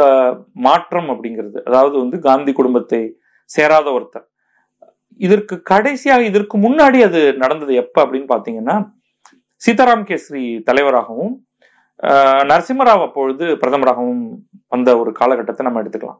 [0.65, 3.01] மாற்றம் அப்படிங்கிறது அதாவது வந்து காந்தி குடும்பத்தை
[3.49, 4.25] சேராத ஒருத்தர்.
[5.25, 8.75] இதற்கு கடைசியாக இதற்கு முன்னாடி அது நடந்தது எப்ப அப்படின்னு பாத்தீங்கன்னா
[9.65, 11.33] சீதாராம் கேசரி தலைவராகவும்
[12.49, 14.25] நரசிம்மராவ் அப்பொழுது பிரதமராகவும்
[14.73, 16.19] வந்த ஒரு காலகட்டத்தை நம்ம எடுத்துக்கலாம்.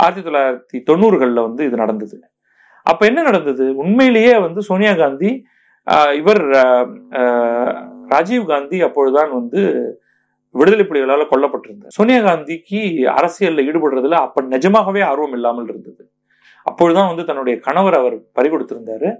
[0.00, 2.16] ஆயிரத்தி தொள்ளாயிரத்தி தொண்ணூறுகளில் வந்து இது நடந்தது.
[2.90, 3.64] அப்ப என்ன நடந்தது?
[3.82, 5.30] உண்மையிலேயே வந்து சோனியா காந்தி
[6.20, 6.42] இவர்
[8.14, 9.60] ராஜீவ் காந்தி அப்பொழுதுதான் வந்து
[10.58, 12.78] விடுதலை புலிகளால் கொல்லப்பட்டிருந்தார் சோனியா காந்திக்கு
[13.16, 16.02] அரசியல்ல ஈடுபடுறதுல அப்ப நிஜமாகவே ஆர்வம் இல்லாமல் இருந்தது.
[16.66, 19.10] அப்பொழுதுதான் வந்து தன்னுடைய கணவர் அவர் பறிகொடுத்திருந்தாரு.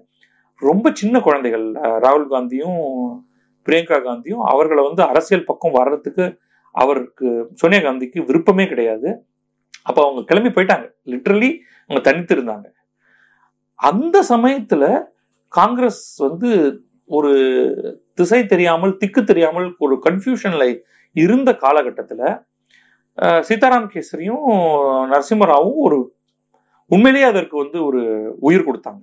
[0.63, 1.67] ரொம்ப சின்ன குழந்தைகள்.
[2.05, 2.81] ராகுல் காந்தியும்
[3.67, 6.25] பிரியங்கா காந்தியும் அவர்களை வந்து அரசியல் பக்கம் வர்றதுக்கு
[6.75, 7.29] அவருக்கு
[7.61, 9.09] சோனியா காந்திக்கு விருப்பமே கிடையாது.
[9.83, 10.87] அப்ப அவங்க கிளம்பி போயிட்டாங்க.
[11.13, 11.51] லிட்ரலி
[11.89, 12.67] அவங்க தனித்து இருந்தாங்க.
[13.91, 14.85] அந்த சமயத்துல
[15.49, 16.51] காங்கிரஸ் வந்து
[17.19, 17.33] ஒரு
[18.15, 20.65] திசை தெரியாமல் திக்கு தெரியாமல் ஒரு கன்ஃபியூஷன்ல
[21.17, 22.27] இருந்த காலகட்டத்தில்
[23.49, 24.45] சீதாராம் கேசரியும்
[25.13, 25.99] நரசிம்மராவும் ஒரு
[26.95, 28.01] உண்மையிலேயே அதற்கு வந்து ஒரு
[28.49, 29.03] உயிர் கொடுத்தாங்க.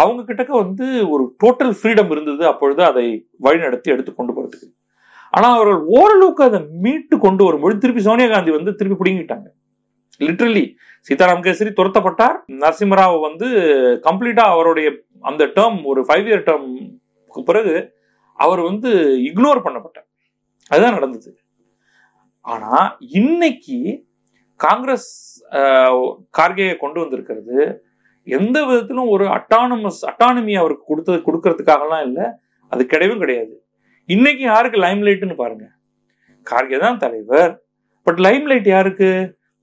[0.00, 3.04] அவங்க கிட்டக்க வந்து ஒரு டோட்டல் ஃப்ரீடம் இருந்தது அப்பொழுது அதை
[3.46, 4.68] வழிநடத்தி எடுத்து கொண்டு போகிறதுக்கு
[5.36, 9.46] ஆனால் அவர்கள் ஓரளவுக்கு அதை மீட்டு கொண்டு வரும்பொழுது திருப்பி சோனியா காந்தி வந்து திருப்பி பிடுங்கிட்டாங்க.
[10.26, 10.64] லிட்ரலி
[11.08, 12.36] சீதாராம் கேசரி துரத்தப்பட்டார்.
[12.62, 13.48] நரசிம்மராவ் வந்து
[14.06, 14.88] கம்ப்ளீட்டா அவருடைய
[15.30, 17.74] அந்த டேர்ம் ஒரு ஃபைவ் இயர் டேர்ம்க்கு பிறகு
[18.38, 18.90] அவர் வந்து
[19.28, 20.05] இக்னோர் பண்ணப்பட்டார்.
[20.70, 21.30] அதுதான் நடந்தது.
[22.52, 22.72] ஆனா
[23.20, 23.78] இன்னைக்கு
[24.64, 25.10] காங்கிரஸ்
[26.38, 27.56] கார்கேயை கொண்டு வந்திருக்கிறது
[28.26, 32.26] எந்த விதத்திலும் ஒரு அட்டானமஸ் அட்டானமி அவருக்கு கொடுத்தது கொடுக்கறதுக்காகலாம் இல்லை
[32.72, 33.54] அது கிடையவும் கிடையாது.
[34.14, 35.66] இன்னைக்கு யாருக்கு லைம் லைட்னு பாருங்க.
[36.46, 37.52] கார்கே தான் தலைவர்.
[38.06, 39.10] பட் லைம் லைட் யாருக்கு?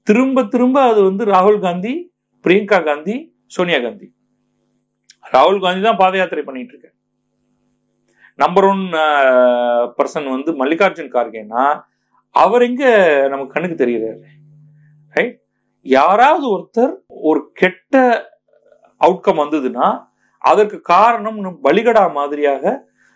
[0.07, 1.93] திரும்ப திரும்ப அது வந்து ராகுல் காந்தி
[2.45, 3.15] பிரியங்கா காந்தி
[3.55, 4.07] சோனியா காந்தி.
[5.35, 6.89] ராகுல் காந்தி தான் பாத யாத்திரை பண்ணிட்டு இருக்க
[8.41, 8.83] நம்பர் ஒன்
[9.97, 11.63] பர்சன் வந்து மல்லிகார்ஜுன் கார்கேனா
[12.35, 12.83] அவர் எங்க
[13.31, 14.23] நமக்கு கண்ணுக்கு தெரிகிறாரு?
[15.15, 15.35] ரைட்
[15.85, 16.93] யாராவது ஒருத்தர்
[17.29, 18.01] ஒரு கெட்ட
[19.01, 19.87] அவுட்கம் வந்ததுன்னா
[20.49, 22.73] அதற்கு காரணம் பலிகடா மாதிரியாக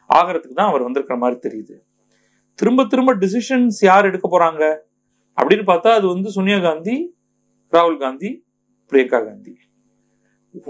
[0.10, 1.76] ஆகிறதுக்கு தான் அவர் வந்திருக்கிற மாதிரி தெரியுது.
[2.60, 4.64] திரும்ப திரும்ப டிசிஷன்ஸ் யார் எடுக்க போறாங்க?
[5.38, 6.96] அப்படின்னு பார்த்தா அது வந்து சோனியா காந்தி
[7.74, 8.30] ராகுல் காந்தி
[8.92, 9.54] பிரியங்கா காந்தி.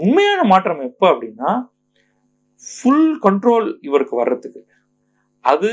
[0.04, 1.50] உண்மையான மாற்றம் எப்போ அப்படின்னா
[2.64, 4.60] ஃபுல் கண்ட்ரோல் இவருக்கு வர்றதுக்கு.
[5.44, 5.70] அது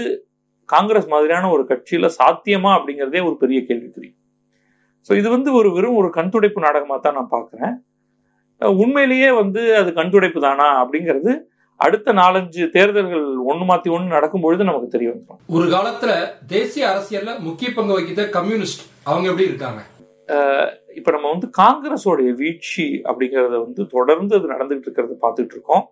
[0.70, 4.10] காங்கிரஸ் மாதிரியான ஒரு கட்சியில சாத்தியமா அப்படிங்கிறதே ஒரு பெரிய கேள்விக்குறி.
[5.08, 7.74] ஸோ இது வந்து ஒரு வெறும் ஒரு கண்துடைப்பு நாடகமாக தான் நான் பார்க்குறேன்.
[8.84, 11.32] உண்மையிலேயே வந்து அது கண்துடைப்பு தானா அப்படிங்கிறது
[11.86, 16.12] அடுத்த நாலஞ்சு தேர்தல்கள் ஒன்று மாற்றி ஒன்று நடக்கும்பொழுது நமக்கு தெரிய வந்துடும் ஒரு காலத்துல
[16.54, 19.82] தேசிய அரசியல்ல முக்கிய பங்கு வகித்த கம்யூனிஸ்ட் அவங்க எப்படி இருக்காங்க?
[21.00, 25.84] இப்போ நம்ம வந்து காங்கிரஸோடைய வீழ்ச்சி அப்படிங்கிறத வந்து தொடர்ந்து அது நடந்துகிட்டு இருக்கிறத பார்த்துட்டு இருக்கோம்.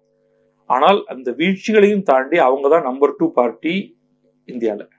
[0.69, 3.76] ஆனால் அந்த வீழ்ச்சிகளையும் தாண்டி அவங்க தான் நம்பர் டூ பார்ட்டி
[4.47, 4.89] இந்தியாவில்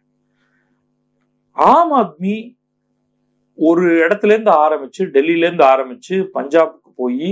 [1.56, 2.34] ஆம் ஆத்மி
[3.58, 7.28] ஒரு இடத்துல இருந்து ஆரம்பிச்சு டெல்லியிலேருந்து ஆரம்பிச்சு பஞ்சாபுக்கு போய்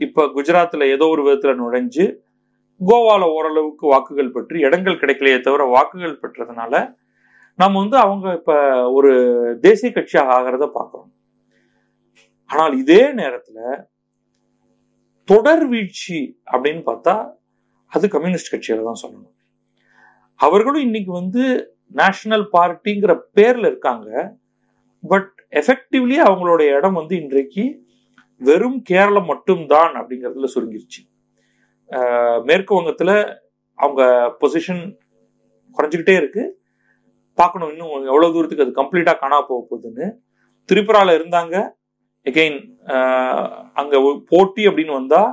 [0.00, 2.04] இப்போ குஜராத்தில் ஏதோ ஒரு விதத்தில் நுழைஞ்சு
[2.80, 6.74] கோவால ஓரளவுக்கு வாக்குகள் பெற்று இடங்கள் கிடைக்கலையே தவிர வாக்குகள் பெற்றதுனால
[7.58, 8.56] நம்ம வந்து அவங்க இப்போ
[8.90, 9.10] ஒரு
[9.60, 11.08] தேசிய கட்சியாக ஆகிறத பார்க்குறோம்.
[12.50, 13.62] ஆனால் இதே நேரத்தில்
[15.28, 17.16] தொடர் வீழ்ச்சி அப்படின்னு பார்த்தா
[17.94, 19.34] அது கம்யூனிஸ்ட் கட்சியில தான் சொல்லணும்.
[20.40, 21.42] அவர்களும் இன்னைக்கு வந்து
[22.00, 24.08] நேஷனல் பார்ட்டிங்கிற பேர்ல இருக்காங்க.
[25.04, 27.64] பட் எஃபெக்டிவ்லி அவங்களுடைய இடம் வந்து இன்றைக்கு
[28.48, 31.00] வெறும் கேரளம் மட்டும்தான் அப்படிங்கிறதுல சுருங்கிருச்சு.
[32.48, 33.16] மேற்கு வங்கத்தில்
[33.78, 34.02] அவங்க
[34.40, 34.82] பொசிஷன்
[35.76, 36.44] குறைஞ்சிக்கிட்டே இருக்கு.
[37.38, 40.06] பார்க்கணும் இன்னும் எவ்வளோ தூரத்துக்கு அது கம்ப்ளீட்டாக காணா போக போகுதுன்னு.
[40.68, 41.56] திரிபுராவில் இருந்தாங்க.
[42.26, 42.58] எகெயின்
[43.80, 43.98] அங்கே
[44.30, 45.30] போட்டி அப்படின்னு வந்தால்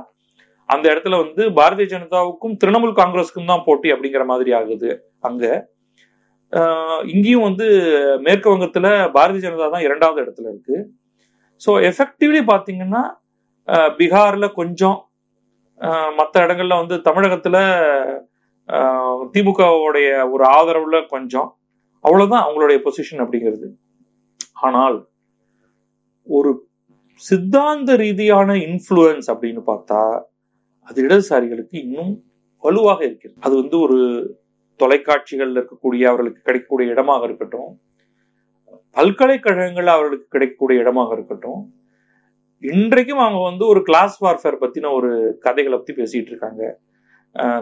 [0.68, 4.90] அந்த இடத்துல வந்து பாரதிய ஜனதாவுக்கும் திரிணாமுல் காங்கிரஸுக்கும் தான் போட்டி அப்படிங்கிற மாதிரி ஆகுது
[5.28, 5.44] அங்க.
[7.12, 7.66] இங்கேயும் வந்து
[8.26, 10.76] மேற்கு வங்கத்துல பாரதிய ஜனதா தான் இரண்டாவது இடத்துல இருக்கு.
[11.60, 13.02] ஸோ எஃபெக்டிவ்லி பார்த்தீங்கன்னா
[13.98, 14.98] பீகார்ல கொஞ்சம்
[16.18, 17.56] மற்ற இடங்கள்ல வந்து தமிழகத்துல
[19.34, 21.48] திமுகவுடைய ஒரு ஆதரவுல கொஞ்சம்.
[22.04, 23.66] அவ்வளவுதான் அவங்களுடைய பொசிஷன் அப்படிங்கிறது.
[24.66, 24.96] ஆனால்
[26.26, 26.50] ஒரு
[27.20, 30.00] சித்தாந்த ரீதியான இன்ஃப்ளூயன்ஸ் அப்படின்னு பார்த்தா
[30.88, 32.12] அது இடதுசாரிகளுக்கு இன்னும்
[32.64, 33.38] வலுவாக இருக்கிறது.
[33.46, 33.98] அது வந்து ஒரு
[34.80, 37.70] தொலைக்காட்சிகளில் இருக்கக்கூடிய அவர்களுக்கு கிடைக்கக்கூடிய இடமாக இருக்கட்டும்
[38.96, 41.62] பல்கலைக்கழகங்கள் அவர்களுக்கு கிடைக்கக்கூடிய இடமாக இருக்கட்டும்
[42.62, 45.10] இன்றைக்கும் அவங்க வந்து ஒரு கிளாஸ் வார்ஃபேர் பற்றின ஒரு
[45.44, 46.62] கதைகளை பற்றி பேசிகிட்டு இருக்காங்க.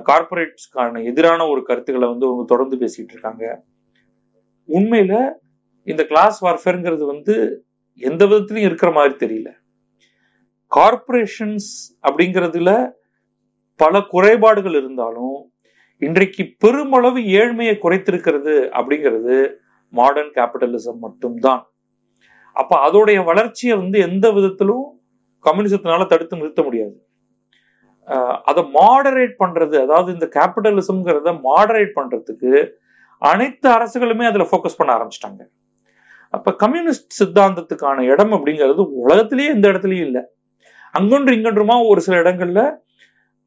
[0.08, 3.44] கார்பரேட்ஸ்க்கான எதிரான ஒரு கருத்துக்களை வந்து அவங்க தொடர்ந்து பேசிகிட்டு இருக்காங்க.
[4.68, 5.18] உண்மையில்
[5.92, 7.34] இந்த கிளாஸ் வார்ஃபேருங்கிறது வந்து
[8.08, 9.50] எந்த விதத்துலையும் இருக்கிற மாதிரி தெரியல.
[10.72, 11.72] கார்பரேஷன்ஸ்
[12.06, 12.70] அப்படிங்கிறதுல
[13.80, 15.36] பல குறைபாடுகள் இருந்தாலும்
[16.02, 19.36] இன்றைக்கு பெருமளவு ஏழ்மையை குறைத்திருக்கிறது அப்படிங்கிறது
[19.94, 21.62] மாடர்ன் கேபிட்டலிசம் மட்டும்தான்.
[22.56, 24.86] அப்ப அதோடைய வளர்ச்சியை வந்து எந்த விதத்திலும்
[25.44, 26.94] கம்யூனிசத்தினால தடுத்து நிறுத்த முடியாது.
[28.50, 32.52] அதை மாடரேட் பண்றது அதாவது இந்த கேபிட்டலிசம்ங்கிறத மாடரேட் பண்றதுக்கு
[33.22, 35.42] அனைத்து அரசுகளுமே அதுல ஃபோக்கஸ் பண்ண ஆரம்பிச்சிட்டாங்க.
[36.36, 40.22] அப்ப கம்யூனிஸ்ட் சித்தாந்தத்துக்கான இடம் அப்படிங்கிறது உலகத்திலேயே எந்த இடத்துலயும் இல்லை.
[40.94, 42.62] அங்கொன்று இங்கொன்றுமா ஒரு சில இடங்கள்ல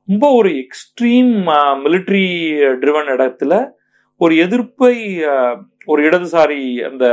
[0.08, 1.32] ரொம்ப ஒரு எக்ஸ்ட்ரீம்
[1.86, 2.26] மிலிட்ரி
[2.82, 3.54] ட்ரிவன் இடத்துல
[4.22, 4.94] ஒரு எதிர்ப்பை
[5.86, 7.06] ஒரு இடதுசாரி அந்த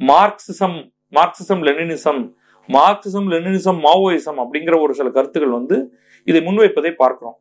[0.00, 0.76] Marxism
[1.12, 2.20] Marxism Leninism
[2.68, 5.78] Marxism Leninism Maoism அப்படிங்கிற ஒரு சில கருத்துக்கள் வந்து
[6.28, 7.36] இதை முன்வைப்பதை பார்க்கிறோம்.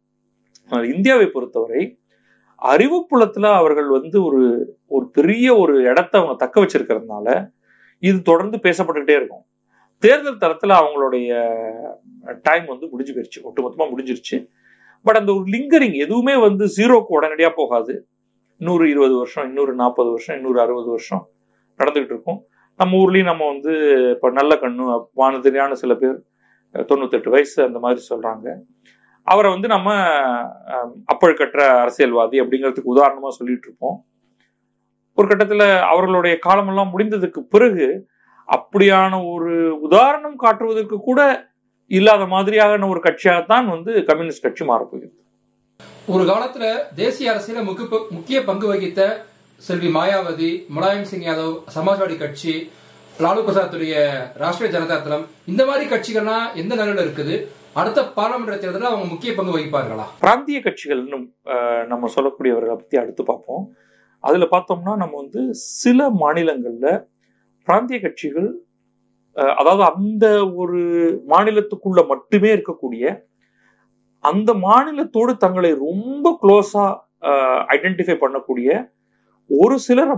[0.93, 1.83] இந்தியாவை பொறுத்தவரை
[2.61, 4.41] அறிவுப்புலத்துல அவர்கள் வந்து ஒரு
[4.87, 7.27] ஒரு பெரிய ஒரு இடத்தை அவங்க தக்க வச்சிருக்கிறதுனால
[8.03, 9.45] இது தொடர்ந்து பேசப்பட்டுக்கிட்டே இருக்கும்.
[10.03, 11.31] தேர்தல் தரத்துல அவங்களுடைய
[12.41, 14.37] டைம் வந்து முடிஞ்சு போயிடுச்சு ஒட்டுமொத்தமா முடிஞ்சிருச்சு.
[15.05, 17.93] பட் அந்த ஒரு லிங்கரிங் எதுவுமே வந்து ஜீரோக்கு உடனடியாக போகாது.
[18.61, 21.23] இன்னொரு இருபது வருஷம் இன்னொரு நாற்பது வருஷம் இன்னொரு அறுபது வருஷம்
[21.79, 22.39] நடந்துக்கிட்டு இருக்கும்.
[22.79, 23.73] நம்ம ஊர்லேயும் நம்ம வந்து
[24.13, 24.83] இப்போ நல்ல கண்ணு
[25.21, 26.17] வானதிரியான சில பேர்
[26.91, 28.47] தொண்ணூத்தெட்டு வயசு அந்த மாதிரி சொல்கிறாங்க
[29.27, 29.89] அவரை வந்து நம்ம
[31.13, 33.97] அப்பழுக்கற்ற அரசியல்வாதி அப்படிங்கிறதுக்கு உதாரணமாக சொல்லிட்டு இருப்போம்.
[35.17, 37.87] ஒரு கட்டத்தில் அவர்களுடைய காலமெல்லாம் முடிந்ததுக்கு பிறகு
[38.47, 39.53] அப்படியான ஒரு
[39.87, 41.21] உதாரணம் காட்டுவதற்கு கூட
[41.91, 45.15] இல்லாத மாதிரியான ஒரு கட்சியாகத்தான் வந்து கம்யூனிஸ்ட் கட்சி மாறப்போகிறது.
[46.07, 46.65] ஒரு காலத்துல
[46.95, 47.59] தேசிய அரசியல
[48.11, 49.01] முக்கிய பங்கு வகித்த
[49.61, 52.53] செல்வி மாயாவதி முலாயம் சிங் யாதவ் சமாஜ்வாடி கட்சி
[53.15, 53.95] லாலு பிரசாத்துடைய
[54.37, 57.35] ராஷ்டிரிய ஜனதா தளம் இந்த மாதிரி கட்சிகள்லாம் எந்த நிலையில இருக்குது?
[57.75, 60.05] அடுத்த பாராளுமன்ற தேர்தலில் அவங்க முக்கிய பங்கு வகிப்பார்களா?
[60.19, 61.19] பிராந்திய கட்சிகள்னு
[61.53, 63.63] அஹ், நம்ம சொல்லக்கூடியவர்களை பத்தி அடுத்து பார்ப்போம்.
[64.23, 65.41] அதுல பார்த்தோம்னா நம்ம வந்து
[65.77, 66.87] சில மாநிலங்கள்ல
[67.67, 68.49] பிராந்திய கட்சிகள்
[69.35, 70.81] அதாவது அந்த ஒரு
[71.27, 73.23] மாநிலத்துக்குள்ள மட்டுமே இருக்கக்கூடிய
[74.19, 76.85] அந்த மாநிலத்தோடு தங்களை ரொம்ப க்ளோஸா
[77.67, 78.69] ஐடென்டிஃபை பண்ணக்கூடிய
[79.49, 80.13] ஒரு சிலர்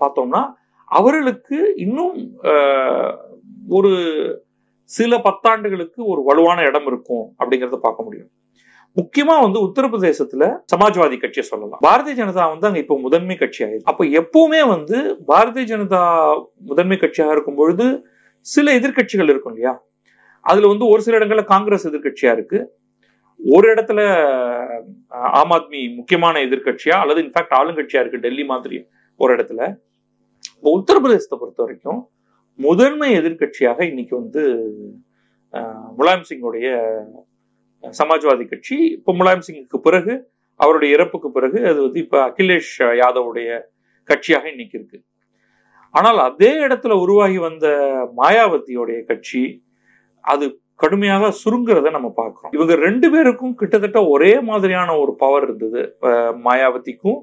[0.00, 0.42] பார்த்தோம்னா
[0.90, 2.18] அவர்களுக்கு இன்னும்
[3.68, 3.92] ஒரு
[4.90, 8.30] சில பத்தாண்டுகளுக்கு ஒரு வலுவான இடம் இருக்கும் அப்படிங்கிறத பார்க்க முடியும்.
[8.96, 11.80] முக்கியமா வந்து உத்தரப்பிரதேசத்துல சமாஜ்வாதி கட்சியை சொல்லலாம்.
[11.86, 14.96] பாரதிய ஜனதா வந்து அங்க இப்போ முதன்மை கட்சி ஆயிடுச்சு அப்ப எப்பவுமே வந்து
[15.30, 16.00] பாரதிய ஜனதா
[16.70, 17.86] முதன்மை கட்சியாக இருக்கும் பொழுது
[18.46, 19.74] சில எதிர்க்கட்சிகள் இருக்கும் இல்லையா?
[20.44, 22.58] அதுல வந்து ஒரு சில இடங்கள்ல காங்கிரஸ் எதிர்க்கட்சியா இருக்கு.
[23.40, 24.00] ஒரு இடத்துல
[25.40, 26.96] ஆம் ஆத்மி முக்கியமான எதிர்க்கட்சியா?
[27.02, 28.78] அல்லது இன்ஃபேக்ட் ஆளுங்கட்சியா இருக்கு டெல்லி மாதிரி
[29.20, 29.60] ஒரு இடத்துல.
[30.56, 32.00] இப்போ உத்தரப்பிரதேசத்தை பொறுத்த வரைக்கும்
[32.58, 34.42] முதன்மை எதிர்க்கட்சியாக இன்னைக்கு வந்து
[35.98, 36.68] முலாயம் சிங்கோடைய
[37.98, 40.14] சமாஜ்வாதி கட்சி இப்போ முலாயம் சிங்குக்கு பிறகு
[40.60, 43.48] அவருடைய இறப்புக்கு பிறகு அது வந்து இப்போ அகிலேஷ் யாதவுடைய
[44.08, 44.98] கட்சியாக இன்னைக்கு இருக்கு.
[45.94, 47.66] ஆனால் அதே இடத்துல உருவாகி வந்த
[48.20, 49.42] மாயாவதியோடைய கட்சி
[50.24, 50.46] அது
[50.82, 52.52] கடுமையாக சுருங்கிறத நம்ம பார்க்குறோம்.
[52.56, 55.80] இவங்க ரெண்டு பேருக்கும் கிட்டத்தட்ட ஒரே மாதிரியான ஒரு பவர் இருந்தது
[56.46, 57.20] மாயாவதிக்கும்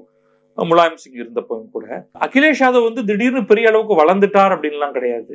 [0.58, 1.86] முலாயம் சிங் இருந்தப்பவும் கூட.
[2.26, 5.34] அகிலேஷ் யாதவ் வந்து திடீர்னு பெரிய அளவுக்கு வளர்ந்துட்டார் அப்படின்லாம் கிடையாது.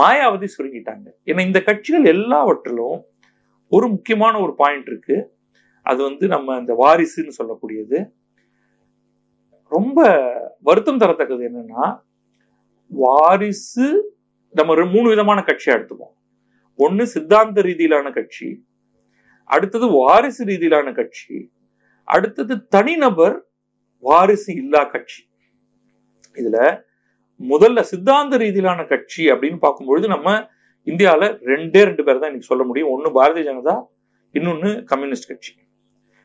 [0.00, 1.06] மாயாவதி சுருங்கிட்டாங்க.
[1.30, 2.98] ஏன்னா இந்த கட்சிகள் எல்லாவற்றிலும்
[3.76, 5.16] ஒரு முக்கியமான ஒரு பாயிண்ட் இருக்கு.
[5.86, 7.98] அது வந்து நம்ம இந்த வாரிசுன்னு சொல்லக்கூடியது.
[9.76, 10.08] ரொம்ப
[10.60, 11.84] வருத்தம் தரத்தக்கது என்னன்னா
[12.90, 13.86] வாரிசு
[14.58, 16.14] நம்ம மூணு விதமான கட்சியா எடுத்துப்போம்
[16.76, 18.48] ஒன்னு சித்தாந்த ரீதியிலான கட்சி
[19.50, 21.36] அடுத்தது வாரிசு ரீதியிலான கட்சி
[22.08, 23.36] அடுத்தது தனிநபர்
[24.06, 25.22] வாரிசு இல்லா கட்சி.
[26.34, 26.58] இதுல
[27.50, 30.28] முதல்ல சித்தாந்த ரீதியிலான கட்சி அப்படின்னு பார்க்கும்பொழுது நம்ம
[30.90, 32.90] இந்தியாவில் ரெண்டே ரெண்டு பேர் தான் இன்னைக்கு சொல்ல முடியும்.
[32.94, 33.74] ஒன்று பாரதிய ஜனதா
[34.38, 35.52] இன்னொன்று கம்யூனிஸ்ட் கட்சி.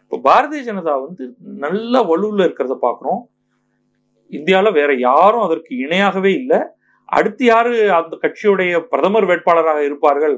[0.04, 1.24] இப்போ பாரதிய ஜனதா வந்து
[1.64, 3.22] நல்ல வலுவில் இருக்கிறத பார்க்குறோம்
[4.38, 6.60] இந்தியாவில் வேற யாரும் அதற்கு இணையாகவே இல்லை.
[7.18, 10.36] அடுத்து யாரு அந்த கட்சியுடைய பிரதமர் வேட்பாளராக இருப்பார்கள்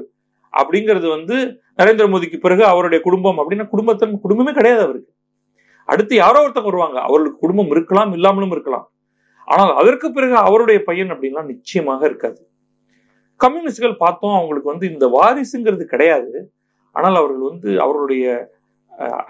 [0.60, 1.36] அப்படிங்கிறது வந்து
[1.80, 5.12] நரேந்திர மோடிக்கு பிறகு அவருடைய குடும்பம் அப்படின்னா குடும்பத்தின் குடும்பமே கிடையாது அவருக்கு.
[5.92, 6.98] அடுத்து யாரோ ஒருத்தங்க வருவாங்க.
[7.08, 8.86] அவர்களுக்கு குடும்பம் இருக்கலாம் இல்லாமலும் இருக்கலாம்.
[9.48, 12.40] ஆனால் அதற்கு பிறகு அவருடைய பையன் அப்படின்லாம் நிச்சயமாக இருக்காது.
[13.44, 16.32] கம்யூனிஸ்ட்கள் பார்த்தோம் அவங்களுக்கு வந்து இந்த வாரிசுங்கிறது கிடையாது.
[16.96, 18.24] ஆனால் அவர்கள் வந்து அவர்களுடைய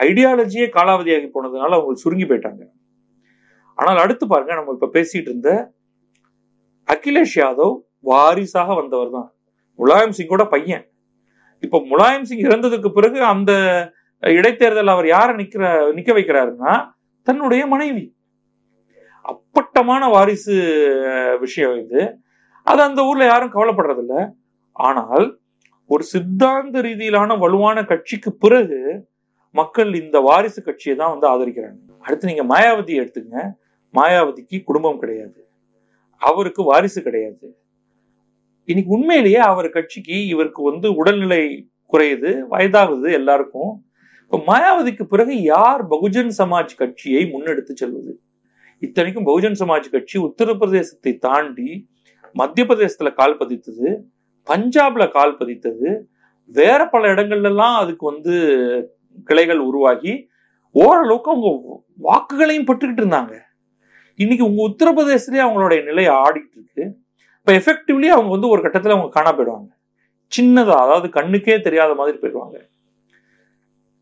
[0.06, 2.62] ஐடியாலஜியே காலாவதியாகி போனதுனால அவங்க சுருங்கி போயிட்டாங்க.
[3.78, 5.50] ஆனால் அடுத்து பாருங்க நம்ம இப்ப பேசிட்டு இருந்த
[6.88, 7.74] அகிலேஷ் யாதவ்
[8.10, 9.28] வாரிசாக வந்தவர் தான்
[9.78, 10.84] முலாயம் சிங்கோட பையன்.
[11.64, 13.52] இப்ப முலாயம் சிங் இறந்ததுக்கு பிறகு அந்த
[14.22, 15.62] இடைத்தேர்தல் அவர் யாரை நிக்கிற
[15.98, 16.72] நிக்க வைக்கிறாருன்னா
[17.28, 18.04] தன்னுடைய மனைவி.
[19.32, 20.56] அப்பட்டமான வாரிசு
[21.44, 22.02] விஷயம் இது.
[22.70, 24.16] அது அந்த ஊர்ல யாரும் கவலைப்படுறதில்ல.
[24.76, 25.26] ஆனால்
[25.90, 28.80] ஒரு சித்தாந்த ரீதியிலான வலுவான கட்சிக்கு பிறகு
[29.54, 31.80] மக்கள் இந்த வாரிசு கட்சியை தான் வந்து ஆதரிக்கிறாங்க.
[32.06, 33.36] அடுத்து நீங்க மாயாவதி எடுத்துங்க
[33.94, 35.38] மாயாவதிக்கு குடும்பம் கிடையாது.
[36.22, 37.46] அவருக்கு வாரிசு கிடையாது.
[38.68, 41.42] இன்னைக்கு உண்மையிலேயே அவர் கட்சிக்கு இவருக்கு வந்து உடல்நிலை
[41.92, 43.72] குறையுது வயதாகுது எல்லாருக்கும்.
[44.24, 48.12] இப்ப மாயாவதிக்கு பிறகு யார் பகுஜன் சமாஜ் கட்சியை முன்னெடுத்து செல்வது?
[48.82, 51.70] இத்தனைக்கும் பகுஜன் சமாஜ் கட்சி உத்தரப்பிரதேசத்தை தாண்டி
[52.32, 53.86] மத்திய பிரதேசத்துல கால் பதித்தது
[54.46, 55.88] பஞ்சாப்ல கால் பதித்தது
[56.44, 58.34] வேற பல இடங்கள்லாம் அதுக்கு வந்து
[59.24, 60.30] கிளைகள் உருவாகி
[60.70, 63.34] ஓரளவுக்கு அவங்க வாக்குகளையும் பெற்றுக்கிட்டு இருந்தாங்க.
[64.14, 66.84] இன்னைக்கு உங்க உத்தரப்பிரதேசத்திலே அவங்களுடைய நிலை ஆடிட்டு இருக்கு.
[67.38, 69.70] இப்போ எஃபெக்டிவ்லி அவங்க வந்து ஒரு கட்டத்தில் அவங்க காணா போயிடுவாங்க.
[70.32, 72.56] சின்னதாக அதாவது கண்ணுக்கே தெரியாத மாதிரி போயிடுவாங்க.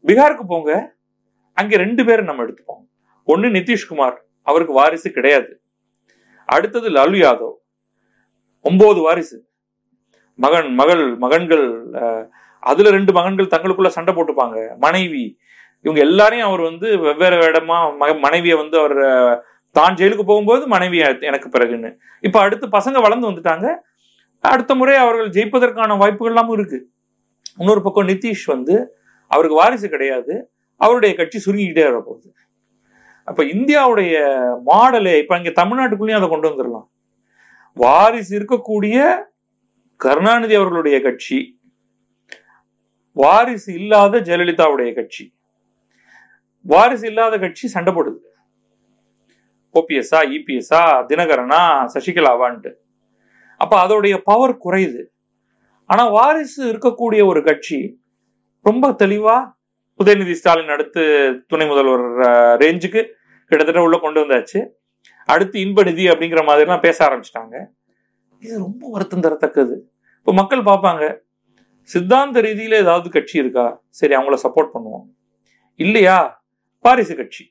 [0.07, 0.97] பீகாருக்கு போங்க
[1.53, 2.85] அங்கே ரெண்டு பேரை நம்ம எடுத்துப்போம்.
[3.25, 5.61] ஒன்று நிதிஷ்குமார் அவருக்கு வாரிசு கிடையாது.
[6.45, 7.57] அடுத்தது லாலு யாதவ்.
[8.69, 9.37] ஒன்பது வாரிசு.
[10.45, 11.65] மகன் மகள் மகன்கள்
[12.71, 14.59] அதுல ரெண்டு மகன்கள் தங்களுக்குள்ள சண்டை போட்டுப்பாங்க.
[14.87, 15.25] மனைவி.
[15.85, 17.77] இவங்க எல்லாரையும் அவர் வந்து வெவ்வேறு இடமா
[18.27, 18.99] மனைவியை வந்து அவர்
[19.79, 20.99] தான் ஜெயிலுக்கு போகும்போது மனைவி
[21.31, 21.91] எனக்கு பிறகுன்னு.
[22.21, 23.67] இப்ப அடுத்து பசங்க வளர்ந்து வந்துட்டாங்க.
[24.53, 26.79] அடுத்த முறை அவர்கள் ஜெயிப்பதற்கான வாய்ப்புகள் எல்லாமும் இருக்கு.
[27.59, 28.77] இன்னொரு பக்கம் நிதிஷ் வந்து
[29.27, 30.35] அவருக்கு வாரிசு கிடையாது.
[30.77, 32.31] அவருடைய கட்சி சுருங்கிக்கிட்டே வரப்போகுது.
[33.31, 34.15] அப்ப இந்தியாவுடைய
[34.71, 36.89] மாடலை இப்ப இங்க தமிழ்நாட்டுக்குள்ளேயும் அதை கொண்டு வந்துடலாம்.
[37.75, 39.19] வாரிசு இருக்கக்கூடிய
[39.97, 41.59] கருணாநிதி அவர்களுடைய கட்சி
[43.13, 45.35] வாரிசு இல்லாத ஜெயலலிதாவுடைய கட்சி.
[46.63, 48.19] வாரிசு இல்லாத கட்சி சண்டை போடுது.
[49.75, 51.61] ஓபிஎஸ்ஆ இபிஎஸ்ஆ தினகரனா
[51.95, 52.73] சசிகலாவான்ட்டு.
[53.57, 55.03] அப்ப அதோடைய பவர் குறையுது.
[55.87, 58.01] ஆனா வாரிசு இருக்கக்கூடிய ஒரு கட்சி
[58.63, 59.53] ரொம்ப தெளிவா
[60.05, 61.03] உதயநிதி ஸ்டாலின் அடுத்து
[61.47, 62.05] துணை முதல்வர்
[62.63, 63.07] ரேஞ்சுக்கு
[63.47, 64.61] கிட்டத்தட்ட உள்ள கொண்டு வந்தாச்சு.
[65.33, 67.57] அடுத்து இன்ப நிதி அப்படிங்கிற மாதிரிலாம் பேச ஆரம்பிச்சிட்டாங்க.
[68.45, 69.75] இது ரொம்ப வருத்தம் தரத்தக்கது.
[70.21, 71.05] இப்போ மக்கள் பார்ப்பாங்க
[71.93, 73.65] சித்தாந்த ரீதியில ஏதாவது கட்சி இருக்கா?
[74.01, 75.07] சரி அவங்கள சப்போர்ட் பண்ணுவோம்.
[75.85, 76.19] இல்லையா?
[76.85, 77.45] வாரிசு கட்சி.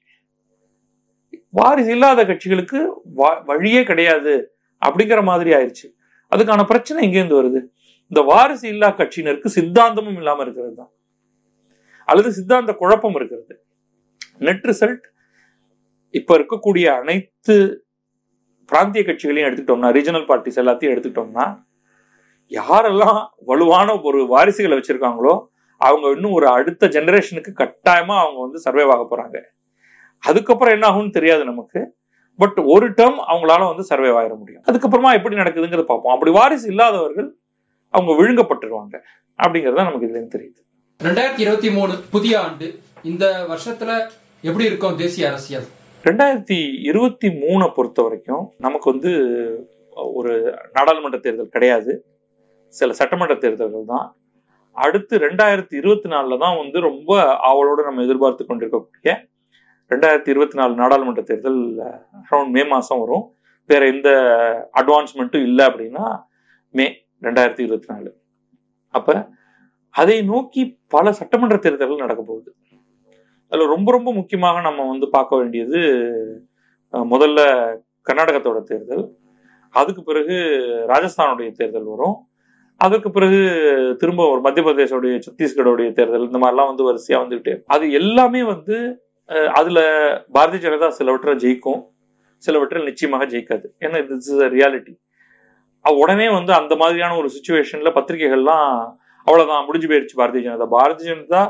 [1.60, 2.80] வாரிசு இல்லாத கட்சிகளுக்கு
[3.50, 4.34] வழியே கிடையாது
[4.86, 5.88] அப்படிங்கிற மாதிரி ஆயிடுச்சு
[6.32, 7.62] அதுக்கான பிரச்சனை எங்கேருந்து வருது?
[8.12, 10.92] இந்த வாரிசு இல்லா கட்சியினருக்கு சித்தாந்தமும் இல்லாம இருக்கிறது தான்.
[12.10, 13.56] அல்லது சித்தாந்த குழப்பம் இருக்கிறது.
[14.48, 15.06] நெட் ரிசல்ட்
[16.10, 17.86] இப்ப இருக்கக்கூடிய அனைத்து
[18.65, 21.67] பிராந்திய கட்சிகளையும் எடுத்துக்கிட்டோம்னா ரீஜனல் பார்ட்டிஸ் எல்லாத்தையும் எடுத்துக்கிட்டோம்னா
[22.50, 25.45] யாரெல்லாம் வலுவான ஒரு வாரிசுகளை வச்சிருக்காங்களோ
[25.78, 29.38] அவங்க இன்னும் ஒரு அடுத்த ஜெனரேஷனுக்கு கட்டாயமா அவங்க வந்து சர்வைவ் ஆக போறாங்க.
[30.19, 31.95] அதுக்கப்புறம் என்ன ஆகும்னு தெரியாது நமக்கு.
[32.38, 34.63] பட் ஒரு டேர்ம் அவங்களால வந்து சர்வைவ் ஆயிட முடியும்.
[34.63, 36.13] அதுக்கப்புறமா எப்படி நடக்குதுங்கிறத பார்ப்போம்.
[36.13, 37.36] அப்படி வாரிசு இல்லாதவர்கள்
[37.89, 38.95] அவங்க விழுங்கப்பட்டுருவாங்க.
[39.43, 40.60] அப்படிங்கிறது தான் நமக்கு இதுல தெரியுது.
[41.04, 44.10] ரெண்டாயிரத்தி இருபத்தி மூணு புதிய ஆண்டு இந்த வருஷத்துல
[44.41, 45.63] எப்படி இருக்கும் தேசிய அரசியல்?
[46.08, 46.58] ரெண்டாயிரத்தி
[46.90, 49.12] இருபத்தி மூணை பொறுத்த வரைக்கும் நமக்கு வந்து
[50.18, 50.34] ஒரு
[50.76, 51.94] நாடாளுமன்ற தேர்தல் கிடையாது.
[52.74, 54.06] சில சட்டமன்ற தேர்தல்கள் தான்.
[54.84, 57.18] அடுத்து ரெண்டாயிரத்தி இருபத்தி நாலில் தான் வந்து ரொம்ப
[57.50, 59.16] ஆவலோடு நம்ம எதிர்பார்த்து கொண்டிருக்கக்கூடிய
[59.92, 61.62] ரெண்டாயிரத்தி இருபத்தி நாலு நாடாளுமன்ற தேர்தல்
[62.30, 63.26] அரௌண்ட் மே மாதம் வரும்.
[63.70, 64.10] வேற எந்த
[64.82, 66.06] அட்வான்ஸ்மெண்ட்டும் இல்லை அப்படின்னா
[66.76, 66.88] மே
[67.28, 68.10] ரெண்டாயிரத்தி இருபத்தி நாலு.
[68.96, 69.16] அப்போ
[70.02, 70.64] அதை நோக்கி
[70.96, 72.50] பல சட்டமன்ற தேர்தல்கள் நடக்க போகுது.
[73.52, 75.80] அதில் ரொம்ப ரொம்ப முக்கியமாக நம்ம வந்து பார்க்க வேண்டியது
[77.14, 77.40] முதல்ல
[78.08, 79.04] கர்நாடகத்தோட தேர்தல்.
[79.80, 80.36] அதுக்கு பிறகு
[80.92, 82.18] ராஜஸ்தானுடைய தேர்தல் வரும்.
[82.86, 83.40] அதுக்கு பிறகு
[84.02, 88.78] திரும்ப ஒரு மத்திய பிரதேசோடைய சத்தீஸ்கடோடைய தேர்தல் இந்த மாதிரிலாம் வந்து வரிசையாக வந்துக்கிட்டே அது எல்லாமே வந்து
[89.60, 89.84] அதில்
[90.36, 91.82] பாரதிய ஜனதா சிலவற்றை ஜெயிக்கும்.
[92.44, 93.66] சிலவற்றில் நிச்சயமாக ஜெயிக்காது.
[93.86, 94.94] ஏன்னா திஸ் இஸ் ரியாலிட்டி
[95.86, 98.72] உடனே வந்து அந்த மாதிரியான ஒரு சுச்சுவேஷனில் பத்திரிகைகள்லாம்
[99.28, 100.68] அவ்வளோதான் முடிஞ்சு போயிடுச்சு பாரதிய ஜனதா.
[100.78, 101.42] பாரதிய ஜனதா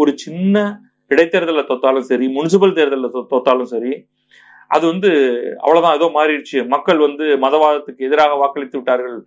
[0.00, 0.64] ஒரு சின்ன
[1.08, 4.06] இடைத்தேர்தலில் தோத்தாலும் சரி முனிசிபல் தேர்தலில் தோ- தோத்தாலும் சரி
[4.68, 5.08] அது வந்து
[5.62, 6.66] அவ்வளோதான் ஏதோ மாறிடுச்சு.
[6.66, 9.24] மக்கள் வந்து மதவாதத்துக்கு எதிராக வாக்களித்து விட்டார்கள்.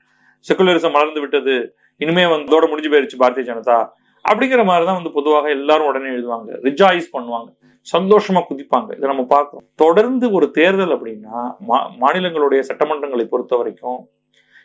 [0.52, 1.76] செகுலரிசம் மலர்ந்து விட்டது.
[1.98, 3.90] இனிமே வந்து இதோட முடிஞ்சு போயிடுச்சு பாரதிய ஜனதா.
[4.30, 6.58] அப்படிங்கிற மாதிரி தான் வந்து பொதுவாக எல்லாரும் உடனே எழுதுவாங்க.
[6.64, 7.58] ரிஜாய்ஸ் பண்ணுவாங்க.
[7.98, 8.86] சந்தோஷமா குதிப்பாங்க.
[8.86, 9.68] இதை நம்ம பார்க்கிறோம்.
[9.76, 14.10] தொடர்ந்து ஒரு தேர்தல் அப்படின்னா மா- மாநிலங்களுடைய சட்டமன்றங்களை பொறுத்த வரைக்கும்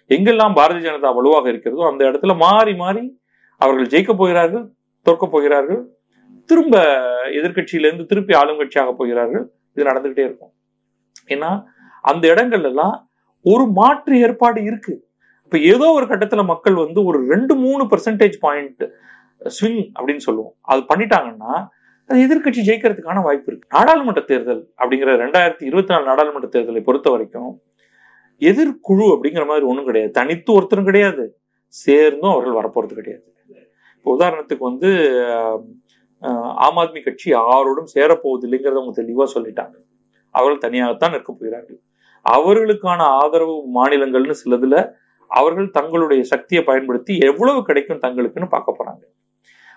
[0.09, 3.21] எங்கெல்லாம் பாரதிய ஜனதா வலுவாக இருக்கிறதோ அந்த இடத்துல மாறி மாறி
[3.59, 4.69] அவர்கள் ஜெயிக்க போகிறார்கள்
[5.03, 5.94] தோற்க போகிறார்கள்
[6.47, 6.77] திரும்ப
[7.39, 9.45] எதிர்கட்சியிலேருந்து திருப்பி ஆளுங்கட்சியாக போகிறார்கள்.
[9.75, 10.53] இது நடந்துகிட்டே இருக்கும்.
[11.35, 11.51] ஏன்னா
[12.11, 12.97] அந்த இடங்கள்லாம்
[13.53, 14.95] ஒரு மாற்று ஏற்பாடு இருக்கு.
[15.45, 18.83] இப்ப ஏதோ ஒரு கட்டத்துல மக்கள் வந்து ஒரு ரெண்டு மூணு பர்சன்டேஜ் பாயிண்ட்
[19.57, 20.55] ஸ்விங் அப்படின்னு சொல்லுவோம்.
[20.61, 21.53] அது பண்ணிட்டாங்கன்னா
[22.09, 23.69] அது எதிர்க்கட்சி ஜெயிக்கிறதுக்கான வாய்ப்பு இருக்கு.
[23.77, 27.53] நாடாளுமன்ற தேர்தல் அப்படிங்கிற ரெண்டாயிரத்தி இருபத்தி நாலு நாடாளுமன்ற தேர்தலை பொறுத்த வரைக்கும்
[28.41, 30.13] எதிர்குழு அப்படிங்கிற மாதிரி ஒன்றும் கிடையாது.
[30.13, 31.25] தனித்து ஒருத்தரும் கிடையாது.
[31.67, 33.25] சேர்ந்தும் அவர்கள் வரப்போறது கிடையாது.
[33.97, 34.91] இப்போ உதாரணத்துக்கு வந்து
[36.33, 39.75] ஆம் ஆத்மி கட்சி யாரோடும் சேரப்போவதில்லைங்கிறத அவங்க தெளிவா சொல்லிட்டாங்க.
[40.31, 41.81] அவர்கள் தனியாகத்தான் நிற்க போகிறார்கள்.
[42.31, 44.91] அவர்களுக்கான ஆதரவு மாநிலங்கள்னு சிலதுல
[45.29, 49.03] அவர்கள் தங்களுடைய சக்தியை பயன்படுத்தி எவ்வளவு கிடைக்கும் தங்களுக்குன்னு பார்க்க போறாங்க.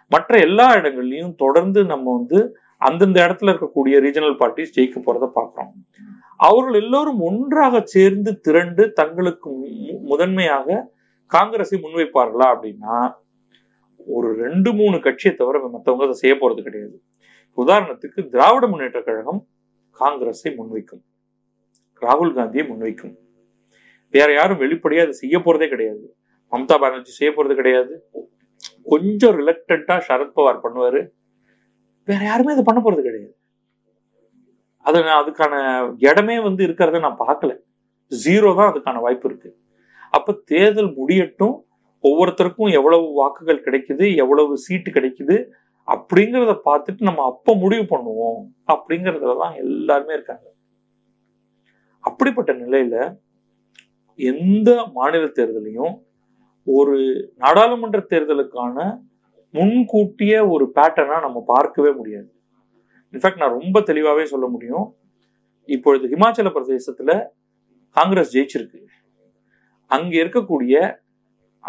[0.09, 5.85] மற்ற எல்லா இடங்கள்லையும் தொடர்ந்து நம்ம வந்து அந்தந்த இடத்துல இருக்கக்கூடிய ரீஜனல் பார்ட்டிஸ் ஜெயிக்க போறத பார்க்குறோம்.
[6.37, 10.93] அவர்கள் எல்லோரும் ஒன்றாக சேர்ந்து திரண்டு தங்களுக்கு மு- முதன்மையாக
[11.25, 13.13] காங்கிரஸை முன்வைப்பார்களா அப்படின்னா
[14.15, 17.01] ஒரு ரெண்டு மூணு கட்சியை தவிர மற்றவங்க அதை செய்ய போறது கிடையாது.
[17.57, 19.47] உதாரணத்துக்கு திராவிட முன்னேற்ற கழகம்
[19.91, 21.03] காங்கிரஸை முன்வைக்கும்.
[22.01, 23.15] ராகுல் காந்தியை முன்வைக்கும்.
[24.09, 26.15] வேற யாரும் வெளிப்படையா அதை செய்ய போறதே கிடையாது.
[26.51, 27.93] மம்தா பானர்ஜி செய்ய போறது கிடையாது.
[28.83, 31.07] கொஞ்சம் ரிலக்டண்டா சரத்பவார் பண்ணுவாரு.
[32.03, 33.33] வேற யாருமே அதை பண்ண போறது கிடையாது.
[34.79, 35.53] அது நான் அதுக்கான
[35.97, 37.53] இடமே வந்து இருக்கிறத நான் பார்க்கல.
[38.25, 39.49] ஜீரோ தான் அதுக்கான வாய்ப்பு இருக்கு.
[40.09, 41.66] அப்ப தேர்தல் முடியட்டும்
[42.03, 45.37] ஒவ்வொருத்தருக்கும் எவ்வளவு வாக்குகள் கிடைக்குது எவ்வளவு சீட்டு கிடைக்குது
[45.87, 48.39] அப்படிங்கிறத பார்த்துட்டு நம்ம அப்போ முடிவு பண்ணுவோம்
[48.73, 50.45] அப்படிங்கிறதுல தான் எல்லாருமே இருக்காங்க.
[51.99, 53.17] அப்படிப்பட்ட நிலையில
[54.15, 55.95] எந்த மாநில தேர்தலையும்
[56.63, 56.95] ஒரு
[57.37, 59.03] நாடாளுமன்ற தேர்தலுக்கான
[59.53, 62.29] முன்கூட்டிய ஒரு பேட்டர்னா நம்ம பார்க்கவே முடியாது.
[63.13, 64.95] இன்ஃபேக்ட் நான் ரொம்ப தெளிவாகவே சொல்ல முடியும்.
[65.65, 67.11] இப்பொழுது ஹிமாச்சல பிரதேசத்துல
[67.95, 68.81] காங்கிரஸ் ஜெயிச்சிருக்கு.
[69.85, 70.75] அங்க இருக்கக்கூடிய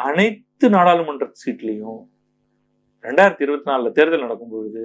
[0.07, 2.01] அனைத்து நாடாளுமன்ற சீட்லையும்
[3.05, 4.83] ரெண்டாயிரத்தி இருபத்தி நாலுல தேர்தல் நடக்கும் பொழுது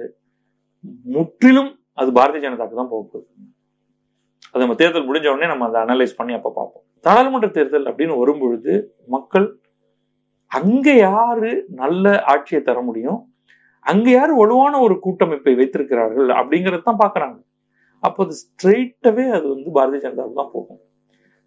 [1.14, 3.28] முற்றிலும் அது பாரதிய ஜனதாக்கு தான் போக போகுது.
[4.52, 6.84] அது நம்ம தேர்தல் முடிஞ்ச உடனே நம்ம அதை அனலைஸ் பண்ணி அப்ப பார்ப்போம்.
[7.06, 8.72] நாடாளுமன்ற தேர்தல் அப்படின்னு வரும்பொழுது
[9.14, 9.46] மக்கள்
[10.58, 13.20] அங்க யாரு நல்ல ஆட்சியை தர முடியும்?
[13.86, 17.38] அங்க யாரு வலுவான ஒரு கூட்டமைப்பை வைத்திருக்கிறார்கள் அப்படிங்கறத தான் பாக்குறாங்க
[18.02, 20.80] அப்போ அது ஸ்ட்ரெயிட்டாவே அது வந்து பாரதிய ஜனதாவுக்கு தான் போகும்.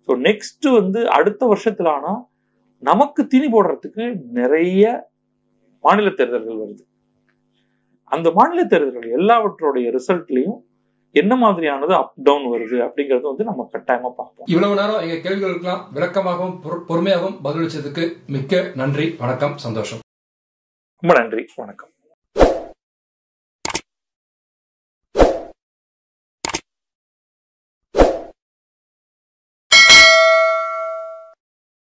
[0.07, 2.19] ஸோ நெக்ஸ்ட் வந்து அடுத்த வருஷத்துல ஆனால்
[2.79, 5.09] நமக்கு தீனி போடுறதுக்கு நிறைய
[5.81, 6.81] மாநில தேர்தல்கள் வருது.
[8.03, 10.65] அந்த மாநில தேர்தல்கள் எல்லாவற்றோடைய ரிசல்ட்லயும்
[11.11, 14.45] என்ன மாதிரியானது அப் டவுன் வருது அப்படிங்கறது வந்து நம்ம கட்டாயமா பார்ப்போம்.
[14.45, 19.99] இவ்வளவு நேரம் எங்க கேள்விகளுக்கெல்லாம் விளக்கமாகவும் பொறு- பொறுமையாகவும் பதிலளிச்சதுக்கு மிக்க நன்றி வணக்கம் சந்தோஷம்.
[20.99, 21.89] ரொம்ப நன்றி வணக்கம்.